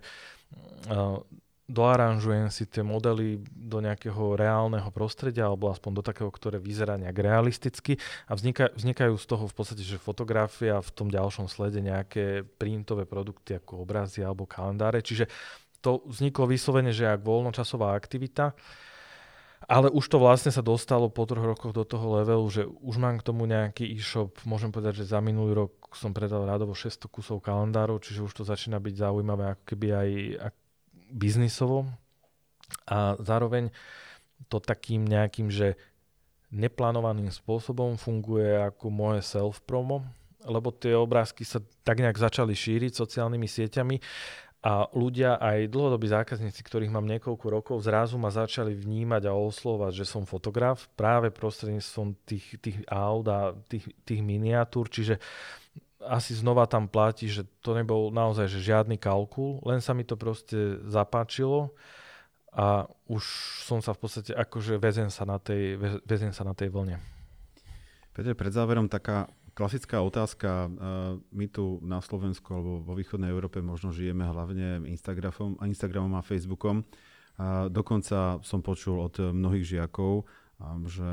uh, 0.88 1.20
doaranžujem 1.68 2.48
si 2.48 2.64
tie 2.64 2.80
modely 2.80 3.44
do 3.52 3.84
nejakého 3.84 4.40
reálneho 4.40 4.88
prostredia 4.88 5.44
alebo 5.44 5.68
aspoň 5.68 6.00
do 6.00 6.02
takého, 6.02 6.32
ktoré 6.32 6.56
vyzerá 6.56 6.96
nejak 6.96 7.20
realisticky 7.20 8.00
a 8.24 8.32
vznika, 8.32 8.72
vznikajú 8.72 9.14
z 9.20 9.26
toho 9.28 9.44
v 9.44 9.54
podstate, 9.54 9.84
že 9.84 10.00
fotografia 10.00 10.80
v 10.80 10.90
tom 10.96 11.12
ďalšom 11.12 11.44
slede 11.46 11.84
nejaké 11.84 12.48
printové 12.56 13.04
produkty 13.04 13.60
ako 13.60 13.84
obrazy 13.84 14.24
alebo 14.24 14.48
kalendáre. 14.48 15.04
Čiže 15.04 15.28
to 15.84 16.02
vzniklo 16.08 16.48
vyslovene, 16.48 16.90
že 16.90 17.04
ak 17.04 17.20
voľnočasová 17.20 17.92
aktivita, 17.92 18.56
ale 19.68 19.92
už 19.92 20.08
to 20.08 20.16
vlastne 20.16 20.48
sa 20.48 20.64
dostalo 20.64 21.12
po 21.12 21.28
troch 21.28 21.44
rokoch 21.44 21.76
do 21.76 21.84
toho 21.84 22.22
levelu, 22.22 22.46
že 22.48 22.64
už 22.64 22.96
mám 22.96 23.20
k 23.20 23.26
tomu 23.28 23.44
nejaký 23.44 23.84
e-shop. 23.92 24.40
Môžem 24.48 24.72
povedať, 24.72 25.04
že 25.04 25.12
za 25.12 25.20
minulý 25.20 25.66
rok 25.66 25.92
som 25.92 26.16
predal 26.16 26.48
radovo 26.48 26.72
600 26.72 27.04
kusov 27.12 27.44
kalendárov, 27.44 28.00
čiže 28.00 28.24
už 28.24 28.32
to 28.32 28.42
začína 28.48 28.80
byť 28.80 28.94
zaujímavé 28.96 29.52
ako 29.52 29.62
keby 29.68 29.88
aj 29.92 30.08
biznisovo 31.10 31.88
a 32.88 33.16
zároveň 33.20 33.72
to 34.46 34.60
takým 34.62 35.04
nejakým, 35.04 35.50
že 35.50 35.74
neplánovaným 36.48 37.28
spôsobom 37.28 38.00
funguje 38.00 38.56
ako 38.56 38.88
moje 38.88 39.20
self-promo, 39.24 40.04
lebo 40.48 40.72
tie 40.72 40.96
obrázky 40.96 41.44
sa 41.44 41.60
tak 41.84 42.00
nejak 42.00 42.16
začali 42.16 42.56
šíriť 42.56 42.96
sociálnymi 42.96 43.48
sieťami 43.48 43.96
a 44.58 44.90
ľudia, 44.90 45.38
aj 45.38 45.70
dlhodobí 45.70 46.10
zákazníci, 46.10 46.66
ktorých 46.66 46.90
mám 46.90 47.06
niekoľko 47.06 47.46
rokov, 47.46 47.76
zrazu 47.86 48.18
ma 48.18 48.26
začali 48.26 48.74
vnímať 48.74 49.30
a 49.30 49.38
oslovať, 49.38 50.02
že 50.02 50.06
som 50.08 50.26
fotograf 50.26 50.90
práve 50.98 51.30
prostredníctvom 51.30 52.18
tých, 52.26 52.58
tých 52.58 52.78
aut 52.90 53.22
a 53.30 53.54
tých, 53.70 53.86
tých 54.02 54.18
miniatúr, 54.18 54.90
čiže 54.90 55.22
asi 56.02 56.34
znova 56.34 56.66
tam 56.70 56.86
platí, 56.86 57.26
že 57.26 57.42
to 57.62 57.74
nebol 57.74 58.14
naozaj 58.14 58.46
že 58.46 58.62
žiadny 58.62 58.98
kalkul, 58.98 59.58
len 59.66 59.82
sa 59.82 59.94
mi 59.94 60.06
to 60.06 60.14
proste 60.14 60.78
zapáčilo 60.86 61.74
a 62.54 62.86
už 63.10 63.22
som 63.66 63.82
sa 63.82 63.92
v 63.92 64.00
podstate 64.06 64.32
akože 64.32 64.78
väzen 64.78 65.10
sa 65.10 65.26
na 65.26 65.42
tej, 65.42 65.76
väzen 66.06 66.30
sa 66.30 66.46
na 66.46 66.54
tej 66.54 66.70
vlne. 66.70 66.96
Peter, 68.14 68.34
pred 68.34 68.50
záverom 68.50 68.90
taká 68.90 69.30
klasická 69.58 69.98
otázka. 70.02 70.70
My 71.34 71.46
tu 71.50 71.82
na 71.82 71.98
Slovensku 71.98 72.46
alebo 72.54 72.82
vo 72.82 72.94
východnej 72.94 73.30
Európe 73.30 73.58
možno 73.58 73.90
žijeme 73.90 74.22
hlavne 74.22 74.86
Instagramom, 74.86 75.58
Instagramom 75.66 76.14
a 76.14 76.22
Facebookom. 76.22 76.86
A 77.38 77.66
dokonca 77.70 78.38
som 78.42 78.62
počul 78.62 79.02
od 79.02 79.18
mnohých 79.18 79.78
žiakov, 79.78 80.26
že 80.90 81.08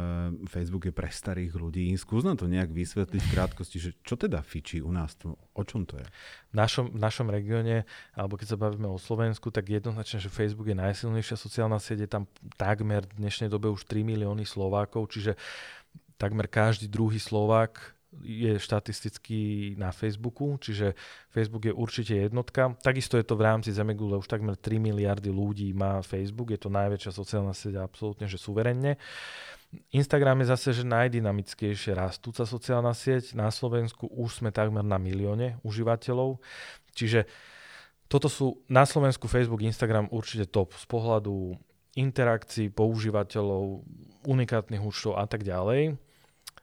Facebook 0.50 0.90
je 0.90 0.94
pre 0.94 1.06
starých 1.06 1.54
ľudí. 1.54 1.94
Skús 2.02 2.26
nám 2.26 2.42
to 2.42 2.50
nejak 2.50 2.74
vysvetliť 2.74 3.22
v 3.22 3.34
krátkosti, 3.34 3.78
že 3.78 3.92
čo 4.02 4.18
teda 4.18 4.42
fičí 4.42 4.82
u 4.82 4.90
nás, 4.90 5.14
to, 5.14 5.38
o 5.38 5.62
čom 5.62 5.86
to 5.86 6.02
je? 6.02 6.08
V 6.50 6.56
našom, 6.58 6.90
v 6.90 7.00
našom 7.00 7.30
regióne, 7.30 7.86
alebo 8.18 8.42
keď 8.42 8.58
sa 8.58 8.58
bavíme 8.58 8.90
o 8.90 8.98
Slovensku, 8.98 9.54
tak 9.54 9.70
jednoznačne, 9.70 10.18
že 10.18 10.34
Facebook 10.34 10.66
je 10.66 10.82
najsilnejšia 10.82 11.38
sociálna 11.38 11.78
sieť, 11.78 12.00
je 12.06 12.10
tam 12.10 12.24
takmer 12.58 13.06
v 13.06 13.22
dnešnej 13.22 13.54
dobe 13.54 13.70
už 13.70 13.86
3 13.86 14.02
milióny 14.02 14.50
Slovákov, 14.50 15.14
čiže 15.14 15.38
takmer 16.18 16.50
každý 16.50 16.90
druhý 16.90 17.22
Slovák 17.22 17.96
je 18.24 18.56
štatisticky 18.56 19.74
na 19.76 19.92
Facebooku, 19.92 20.56
čiže 20.62 20.96
Facebook 21.34 21.68
je 21.68 21.74
určite 21.74 22.16
jednotka. 22.16 22.78
Takisto 22.80 23.20
je 23.20 23.26
to 23.28 23.36
v 23.36 23.46
rámci 23.48 23.74
Zemegule, 23.76 24.16
už 24.20 24.30
takmer 24.30 24.56
3 24.56 24.80
miliardy 24.80 25.34
ľudí 25.34 25.74
má 25.76 26.00
Facebook, 26.06 26.54
je 26.54 26.60
to 26.62 26.72
najväčšia 26.72 27.12
sociálna 27.12 27.52
sieť 27.52 27.82
absolútne, 27.82 28.30
že 28.30 28.40
suverenne. 28.40 28.96
Instagram 29.92 30.46
je 30.46 30.52
zase, 30.56 30.70
že 30.72 30.84
najdynamickejšie 30.88 31.98
rastúca 31.98 32.48
sociálna 32.48 32.96
sieť. 32.96 33.36
Na 33.36 33.52
Slovensku 33.52 34.08
už 34.08 34.40
sme 34.40 34.56
takmer 34.56 34.86
na 34.86 34.96
milióne 34.96 35.60
užívateľov. 35.68 36.40
Čiže 36.96 37.28
toto 38.08 38.30
sú 38.32 38.64
na 38.72 38.86
Slovensku 38.88 39.28
Facebook, 39.28 39.66
Instagram 39.66 40.08
určite 40.14 40.48
top 40.48 40.72
z 40.78 40.86
pohľadu 40.88 41.58
interakcií 41.96 42.70
používateľov, 42.72 43.84
unikátnych 44.28 44.84
účtov 44.84 45.16
a 45.20 45.26
tak 45.26 45.44
ďalej. 45.44 45.96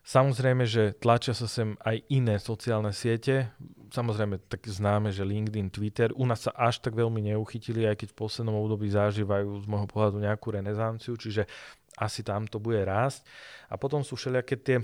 Samozrejme, 0.03 0.67
že 0.67 0.99
tlačia 0.99 1.31
sa 1.31 1.47
sem 1.47 1.79
aj 1.87 2.03
iné 2.11 2.35
sociálne 2.43 2.91
siete. 2.91 3.55
Samozrejme, 3.95 4.51
tak 4.51 4.67
známe, 4.67 5.15
že 5.15 5.23
LinkedIn, 5.23 5.71
Twitter. 5.71 6.11
U 6.19 6.27
nás 6.27 6.43
sa 6.43 6.51
až 6.59 6.83
tak 6.83 6.99
veľmi 6.99 7.23
neuchytili, 7.31 7.87
aj 7.87 8.03
keď 8.03 8.09
v 8.11 8.19
poslednom 8.19 8.59
období 8.59 8.91
zažívajú 8.91 9.63
z 9.63 9.67
môjho 9.71 9.87
pohľadu 9.87 10.19
nejakú 10.19 10.51
renesanciu, 10.59 11.15
čiže 11.15 11.47
asi 11.95 12.27
tam 12.27 12.51
to 12.51 12.59
bude 12.59 12.83
rásť. 12.83 13.23
A 13.71 13.79
potom 13.79 14.03
sú 14.03 14.19
všelijaké 14.19 14.59
tie 14.59 14.83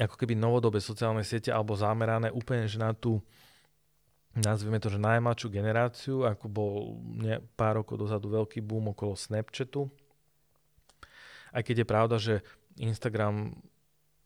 ako 0.00 0.16
keby 0.18 0.34
novodobé 0.34 0.80
sociálne 0.80 1.22
siete 1.22 1.54
alebo 1.54 1.78
zamerané 1.78 2.26
úplne 2.34 2.66
že 2.66 2.82
na 2.82 2.90
tú 2.90 3.22
nazvime 4.34 4.82
to, 4.82 4.90
že 4.90 4.98
najmladšiu 4.98 5.46
generáciu, 5.46 6.16
ako 6.26 6.46
bol 6.50 6.74
ne, 7.06 7.38
pár 7.54 7.78
rokov 7.78 8.02
dozadu 8.02 8.26
veľký 8.34 8.58
boom 8.66 8.90
okolo 8.90 9.14
Snapchatu. 9.14 9.86
Aj 11.54 11.62
keď 11.62 11.84
je 11.84 11.86
pravda, 11.86 12.16
že 12.18 12.34
Instagram 12.74 13.54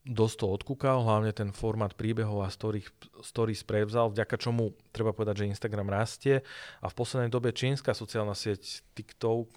dosť 0.08 0.36
to 0.40 0.46
odkúkal, 0.48 1.04
hlavne 1.04 1.36
ten 1.36 1.52
formát 1.52 1.92
príbehov 1.92 2.40
a 2.40 2.48
stories, 2.48 2.88
stories 3.20 3.60
prevzal, 3.60 4.08
vďaka 4.08 4.40
čomu 4.40 4.72
treba 4.90 5.12
povedať, 5.12 5.44
že 5.44 5.52
Instagram 5.52 5.92
rastie. 5.92 6.40
A 6.80 6.88
v 6.88 6.96
poslednej 6.96 7.28
dobe 7.28 7.52
čínska 7.52 7.92
sociálna 7.92 8.32
sieť 8.32 8.80
TikTok 8.96 9.52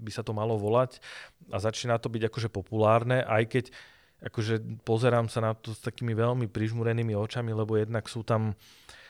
by 0.00 0.10
sa 0.12 0.20
to 0.20 0.36
malo 0.36 0.60
volať 0.60 1.00
a 1.48 1.56
začína 1.56 1.96
to 1.96 2.12
byť 2.12 2.28
akože 2.28 2.48
populárne, 2.52 3.24
aj 3.24 3.42
keď 3.48 3.64
akože 4.20 4.84
pozerám 4.84 5.32
sa 5.32 5.40
na 5.40 5.52
to 5.56 5.72
s 5.72 5.80
takými 5.80 6.12
veľmi 6.12 6.44
prižmurenými 6.44 7.16
očami, 7.16 7.56
lebo 7.56 7.80
jednak 7.80 8.04
sú 8.04 8.20
tam 8.20 8.52
Uh, 8.52 9.00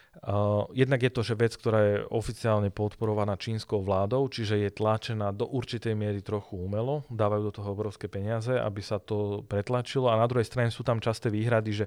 jednak 0.74 1.06
je 1.06 1.12
to, 1.14 1.22
že 1.22 1.38
vec, 1.38 1.54
ktorá 1.54 1.80
je 1.86 1.96
oficiálne 2.10 2.74
podporovaná 2.74 3.38
čínskou 3.38 3.78
vládou, 3.78 4.26
čiže 4.26 4.58
je 4.58 4.70
tlačená 4.74 5.30
do 5.30 5.46
určitej 5.46 5.94
miery 5.94 6.18
trochu 6.18 6.58
umelo, 6.58 7.06
dávajú 7.14 7.42
do 7.46 7.54
toho 7.54 7.70
obrovské 7.70 8.10
peniaze, 8.10 8.50
aby 8.50 8.82
sa 8.82 8.98
to 8.98 9.46
pretlačilo. 9.46 10.10
A 10.10 10.18
na 10.18 10.26
druhej 10.26 10.50
strane 10.50 10.74
sú 10.74 10.82
tam 10.82 10.98
časté 10.98 11.30
výhrady, 11.30 11.70
že 11.70 11.86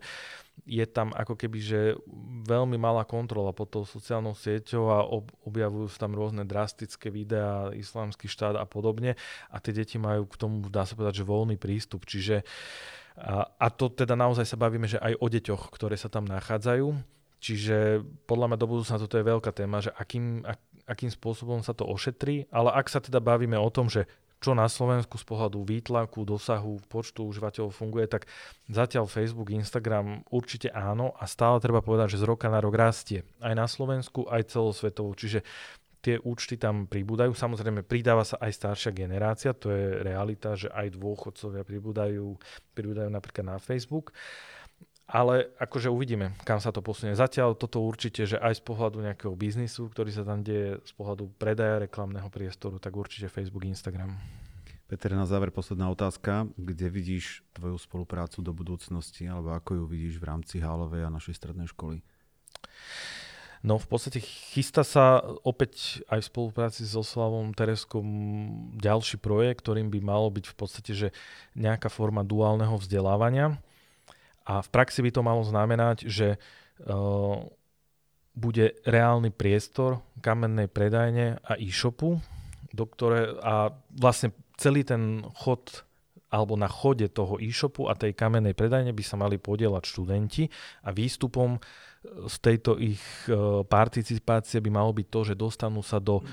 je 0.64 0.86
tam 0.88 1.12
ako 1.12 1.36
keby, 1.36 1.60
že 1.60 1.80
veľmi 2.48 2.80
malá 2.80 3.04
kontrola 3.04 3.52
pod 3.52 3.76
tou 3.76 3.84
sociálnou 3.84 4.40
sieťou 4.40 4.84
a 4.88 5.04
ob, 5.04 5.28
objavujú 5.44 5.92
sa 5.92 6.08
tam 6.08 6.16
rôzne 6.16 6.48
drastické 6.48 7.12
videá, 7.12 7.76
islamský 7.76 8.32
štát 8.32 8.56
a 8.56 8.64
podobne. 8.64 9.20
A 9.52 9.60
tie 9.60 9.76
deti 9.76 10.00
majú 10.00 10.32
k 10.32 10.40
tomu, 10.40 10.72
dá 10.72 10.88
sa 10.88 10.96
povedať, 10.96 11.22
že 11.22 11.28
voľný 11.28 11.60
prístup, 11.60 12.08
čiže 12.08 12.48
a, 13.20 13.46
a 13.46 13.68
to 13.68 13.94
teda 13.94 14.16
naozaj 14.16 14.48
sa 14.48 14.58
bavíme, 14.58 14.88
že 14.88 14.98
aj 14.98 15.20
o 15.22 15.28
deťoch, 15.28 15.70
ktoré 15.76 16.00
sa 16.00 16.08
tam 16.08 16.26
nachádzajú 16.26 17.14
Čiže 17.44 18.08
podľa 18.24 18.56
mňa 18.56 18.58
do 18.64 18.68
budúcna 18.72 18.96
toto 18.96 19.20
je 19.20 19.28
veľká 19.28 19.52
téma, 19.52 19.84
že 19.84 19.92
akým, 19.92 20.48
ak, 20.48 20.60
akým 20.88 21.12
spôsobom 21.12 21.60
sa 21.60 21.76
to 21.76 21.84
ošetrí, 21.84 22.48
ale 22.48 22.72
ak 22.72 22.88
sa 22.88 23.04
teda 23.04 23.20
bavíme 23.20 23.60
o 23.60 23.68
tom, 23.68 23.92
že 23.92 24.08
čo 24.44 24.52
na 24.52 24.68
Slovensku 24.68 25.16
z 25.16 25.24
pohľadu 25.24 25.64
výtlaku, 25.64 26.28
dosahu, 26.28 26.84
počtu 26.92 27.24
užívateľov 27.24 27.72
funguje, 27.72 28.12
tak 28.12 28.28
zatiaľ 28.68 29.08
Facebook, 29.08 29.56
Instagram 29.56 30.28
určite 30.32 30.68
áno 30.72 31.16
a 31.16 31.24
stále 31.28 31.64
treba 31.64 31.80
povedať, 31.80 32.16
že 32.16 32.24
z 32.24 32.28
roka 32.28 32.52
na 32.52 32.60
rok 32.60 32.76
rastie. 32.76 33.24
Aj 33.40 33.56
na 33.56 33.72
Slovensku, 33.72 34.28
aj 34.28 34.52
celosvetovo. 34.52 35.16
Čiže 35.16 35.48
tie 36.04 36.20
účty 36.20 36.60
tam 36.60 36.92
pribúdajú. 36.92 37.32
Samozrejme, 37.32 37.88
pridáva 37.88 38.28
sa 38.28 38.36
aj 38.44 38.52
staršia 38.52 38.92
generácia, 38.92 39.56
to 39.56 39.72
je 39.72 40.04
realita, 40.04 40.60
že 40.60 40.68
aj 40.68 41.00
dôchodcovia 41.00 41.64
pribúdajú, 41.64 42.36
pribúdajú 42.76 43.08
napríklad 43.08 43.48
na 43.48 43.58
Facebook. 43.64 44.12
Ale 45.04 45.52
akože 45.60 45.92
uvidíme, 45.92 46.32
kam 46.48 46.64
sa 46.64 46.72
to 46.72 46.80
posunie. 46.80 47.12
Zatiaľ 47.12 47.60
toto 47.60 47.84
určite, 47.84 48.24
že 48.24 48.40
aj 48.40 48.60
z 48.60 48.64
pohľadu 48.64 49.04
nejakého 49.04 49.36
biznisu, 49.36 49.92
ktorý 49.92 50.16
sa 50.16 50.24
tam 50.24 50.42
deje, 50.42 50.80
z 50.80 50.94
pohľadu 50.96 51.28
predaja 51.36 51.84
reklamného 51.84 52.32
priestoru, 52.32 52.80
tak 52.80 52.96
určite 52.96 53.28
Facebook, 53.28 53.68
Instagram. 53.68 54.16
Peter, 54.88 55.12
na 55.12 55.28
záver 55.28 55.52
posledná 55.52 55.92
otázka. 55.92 56.48
Kde 56.56 56.88
vidíš 56.88 57.44
tvoju 57.52 57.76
spoluprácu 57.82 58.40
do 58.40 58.56
budúcnosti, 58.56 59.28
alebo 59.28 59.52
ako 59.52 59.84
ju 59.84 59.86
vidíš 59.92 60.16
v 60.22 60.28
rámci 60.30 60.56
Hálovej 60.64 61.04
a 61.04 61.12
našej 61.12 61.36
strednej 61.36 61.68
školy? 61.68 62.00
No 63.64 63.80
v 63.80 63.88
podstate 63.88 64.20
chystá 64.20 64.84
sa 64.84 65.24
opäť 65.48 66.04
aj 66.12 66.20
v 66.20 66.30
spolupráci 66.30 66.84
s 66.84 67.00
Oslavom 67.00 67.56
Tereskom 67.56 68.06
ďalší 68.76 69.24
projekt, 69.24 69.64
ktorým 69.64 69.88
by 69.88 70.00
malo 70.04 70.28
byť 70.28 70.52
v 70.52 70.56
podstate 70.56 70.92
že 70.92 71.08
nejaká 71.56 71.88
forma 71.88 72.28
duálneho 72.28 72.76
vzdelávania 72.76 73.56
a 74.44 74.60
v 74.60 74.70
praxi 74.70 75.00
by 75.00 75.12
to 75.12 75.22
malo 75.24 75.44
znamenať, 75.44 76.08
že 76.08 76.36
uh, 76.36 77.40
bude 78.34 78.66
reálny 78.84 79.30
priestor 79.30 80.02
kamennej 80.20 80.68
predajne 80.68 81.40
a 81.46 81.54
e-shopu, 81.56 82.18
do 82.74 82.86
ktoré, 82.90 83.38
a 83.40 83.72
vlastne 83.94 84.34
celý 84.58 84.82
ten 84.82 85.22
chod 85.38 85.86
alebo 86.34 86.58
na 86.58 86.66
chode 86.66 87.06
toho 87.14 87.38
e-shopu 87.38 87.86
a 87.86 87.94
tej 87.94 88.18
kamennej 88.18 88.58
predajne 88.58 88.90
by 88.90 89.04
sa 89.06 89.22
mali 89.22 89.38
podielať 89.38 89.84
študenti 89.86 90.50
a 90.82 90.90
výstupom 90.90 91.62
z 92.04 92.36
tejto 92.42 92.82
ich 92.82 93.06
uh, 93.30 93.62
participácie 93.64 94.58
by 94.60 94.70
malo 94.74 94.92
byť 94.92 95.08
to, 95.14 95.20
že 95.30 95.40
dostanú 95.40 95.86
sa 95.86 96.02
do 96.02 96.26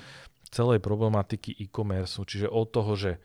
celej 0.50 0.82
problematiky 0.82 1.52
e-commerce, 1.62 2.18
čiže 2.26 2.50
od 2.50 2.66
toho, 2.72 2.96
že 2.96 3.20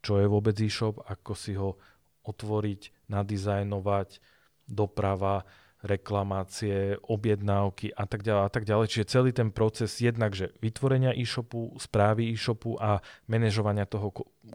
čo 0.00 0.22
je 0.22 0.30
vôbec 0.30 0.56
e-shop, 0.62 1.02
ako 1.04 1.32
si 1.36 1.58
ho 1.58 1.76
otvoriť, 2.24 2.93
nadizajnovať, 3.08 4.20
doprava, 4.68 5.44
reklamácie, 5.84 6.96
objednávky 7.04 7.92
a 7.92 8.08
tak 8.08 8.24
ďalej 8.24 8.42
a 8.48 8.50
tak 8.50 8.64
ďalej. 8.64 8.86
Čiže 8.88 9.12
celý 9.12 9.30
ten 9.36 9.52
proces 9.52 10.00
jednak, 10.00 10.32
že 10.32 10.56
vytvorenia 10.64 11.12
e-shopu, 11.12 11.76
správy 11.76 12.32
e-shopu 12.32 12.80
a 12.80 13.04
manažovania 13.28 13.84
toho 13.84 14.08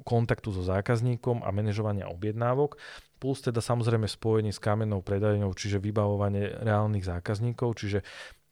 kontaktu 0.09 0.49
so 0.49 0.65
zákazníkom 0.65 1.45
a 1.45 1.53
manažovania 1.53 2.09
objednávok, 2.09 2.81
plus 3.21 3.45
teda 3.45 3.61
samozrejme 3.61 4.09
spojenie 4.09 4.49
s 4.49 4.57
kamennou 4.57 5.05
predajňou, 5.05 5.53
čiže 5.53 5.77
vybavovanie 5.77 6.49
reálnych 6.65 7.05
zákazníkov, 7.05 7.77
čiže 7.77 8.01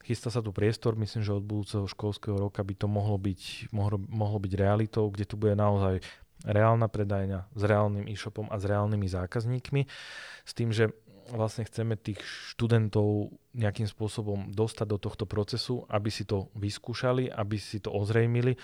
chystá 0.05 0.29
sa 0.29 0.45
tu 0.45 0.53
priestor, 0.53 0.93
myslím, 1.01 1.25
že 1.25 1.33
od 1.33 1.43
budúceho 1.43 1.89
školského 1.89 2.37
roka 2.37 2.61
by 2.61 2.77
to 2.77 2.85
mohlo 2.85 3.17
byť, 3.17 3.73
mohlo, 3.73 3.97
mohlo 3.97 4.37
byť 4.37 4.53
realitou, 4.53 5.09
kde 5.09 5.25
tu 5.25 5.33
bude 5.33 5.57
naozaj 5.57 5.99
reálna 6.45 6.85
predajňa 6.91 7.49
s 7.55 7.61
reálnym 7.65 8.05
e-shopom 8.11 8.51
a 8.51 8.61
s 8.61 8.65
reálnymi 8.67 9.07
zákazníkmi, 9.09 9.81
s 10.45 10.51
tým, 10.53 10.69
že 10.69 10.93
vlastne 11.33 11.67
chceme 11.67 11.99
tých 11.99 12.23
študentov 12.53 13.35
nejakým 13.51 13.89
spôsobom 13.89 14.53
dostať 14.55 14.87
do 14.87 14.97
tohto 15.01 15.25
procesu, 15.27 15.83
aby 15.91 16.07
si 16.07 16.23
to 16.23 16.47
vyskúšali, 16.55 17.27
aby 17.27 17.57
si 17.59 17.83
to 17.83 17.91
ozrejmili, 17.91 18.55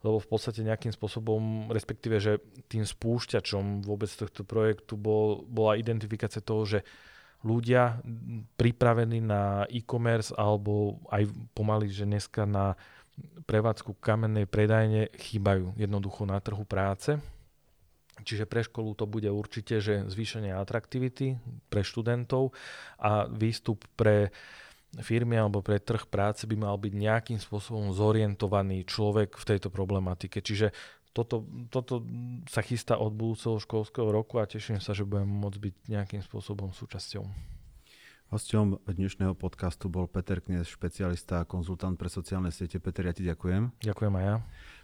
lebo 0.00 0.16
v 0.18 0.28
podstate 0.28 0.64
nejakým 0.64 0.90
spôsobom, 0.90 1.70
respektíve, 1.70 2.18
že 2.18 2.40
tým 2.66 2.82
spúšťačom 2.82 3.84
vôbec 3.84 4.08
tohto 4.08 4.42
projektu 4.42 4.96
bol, 4.96 5.44
bola 5.44 5.76
identifikácia 5.76 6.40
toho, 6.40 6.64
že 6.64 6.80
ľudia 7.40 8.04
pripravení 8.60 9.24
na 9.24 9.64
e-commerce 9.72 10.32
alebo 10.36 11.00
aj 11.08 11.28
pomaly, 11.56 11.88
že 11.88 12.04
dneska 12.04 12.44
na 12.44 12.76
prevádzku 13.44 13.98
kamennej 13.98 14.46
predajne 14.46 15.10
chýbajú 15.16 15.74
jednoducho 15.74 16.26
na 16.28 16.38
trhu 16.38 16.62
práce. 16.62 17.18
Čiže 18.20 18.44
pre 18.44 18.60
školu 18.60 18.92
to 18.92 19.08
bude 19.08 19.28
určite, 19.32 19.80
že 19.80 20.04
zvýšenie 20.06 20.52
atraktivity 20.52 21.40
pre 21.72 21.80
študentov 21.80 22.52
a 23.00 23.24
výstup 23.26 23.88
pre 23.96 24.28
firmy 24.98 25.38
alebo 25.38 25.62
pre 25.62 25.78
trh 25.78 26.04
práce 26.04 26.44
by 26.44 26.56
mal 26.58 26.76
byť 26.76 26.92
nejakým 26.92 27.38
spôsobom 27.38 27.94
zorientovaný 27.94 28.84
človek 28.84 29.38
v 29.38 29.48
tejto 29.54 29.70
problematike. 29.70 30.42
Čiže 30.42 30.74
toto, 31.10 31.42
toto 31.70 32.06
sa 32.46 32.62
chystá 32.62 32.98
od 32.98 33.14
budúceho 33.14 33.58
školského 33.58 34.10
roku 34.10 34.38
a 34.38 34.46
teším 34.46 34.78
sa, 34.78 34.94
že 34.94 35.06
budem 35.06 35.26
môcť 35.26 35.58
byť 35.58 35.74
nejakým 35.90 36.22
spôsobom 36.22 36.70
súčasťou. 36.70 37.26
Hosťom 38.30 38.86
dnešného 38.86 39.34
podcastu 39.34 39.90
bol 39.90 40.06
Peter 40.06 40.38
Knes, 40.38 40.70
špecialista 40.70 41.42
a 41.42 41.48
konzultant 41.50 41.98
pre 41.98 42.06
sociálne 42.06 42.54
siete. 42.54 42.78
Peter, 42.78 43.02
ja 43.02 43.10
ti 43.10 43.26
ďakujem. 43.26 43.82
Ďakujem 43.82 44.12
aj 44.14 44.22
ja. 44.22 44.36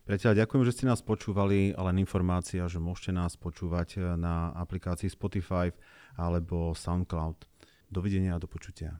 Priateľ, 0.02 0.30
ďakujem, 0.42 0.62
že 0.66 0.74
ste 0.74 0.90
nás 0.90 0.98
počúvali, 0.98 1.70
ale 1.70 1.94
len 1.94 2.02
informácia, 2.02 2.66
že 2.66 2.82
môžete 2.82 3.14
nás 3.14 3.38
počúvať 3.38 4.18
na 4.18 4.50
aplikácii 4.50 5.06
Spotify 5.06 5.70
alebo 6.18 6.74
SoundCloud. 6.74 7.46
Dovidenia 7.86 8.34
a 8.34 8.42
do 8.42 8.50
počutia. 8.50 8.98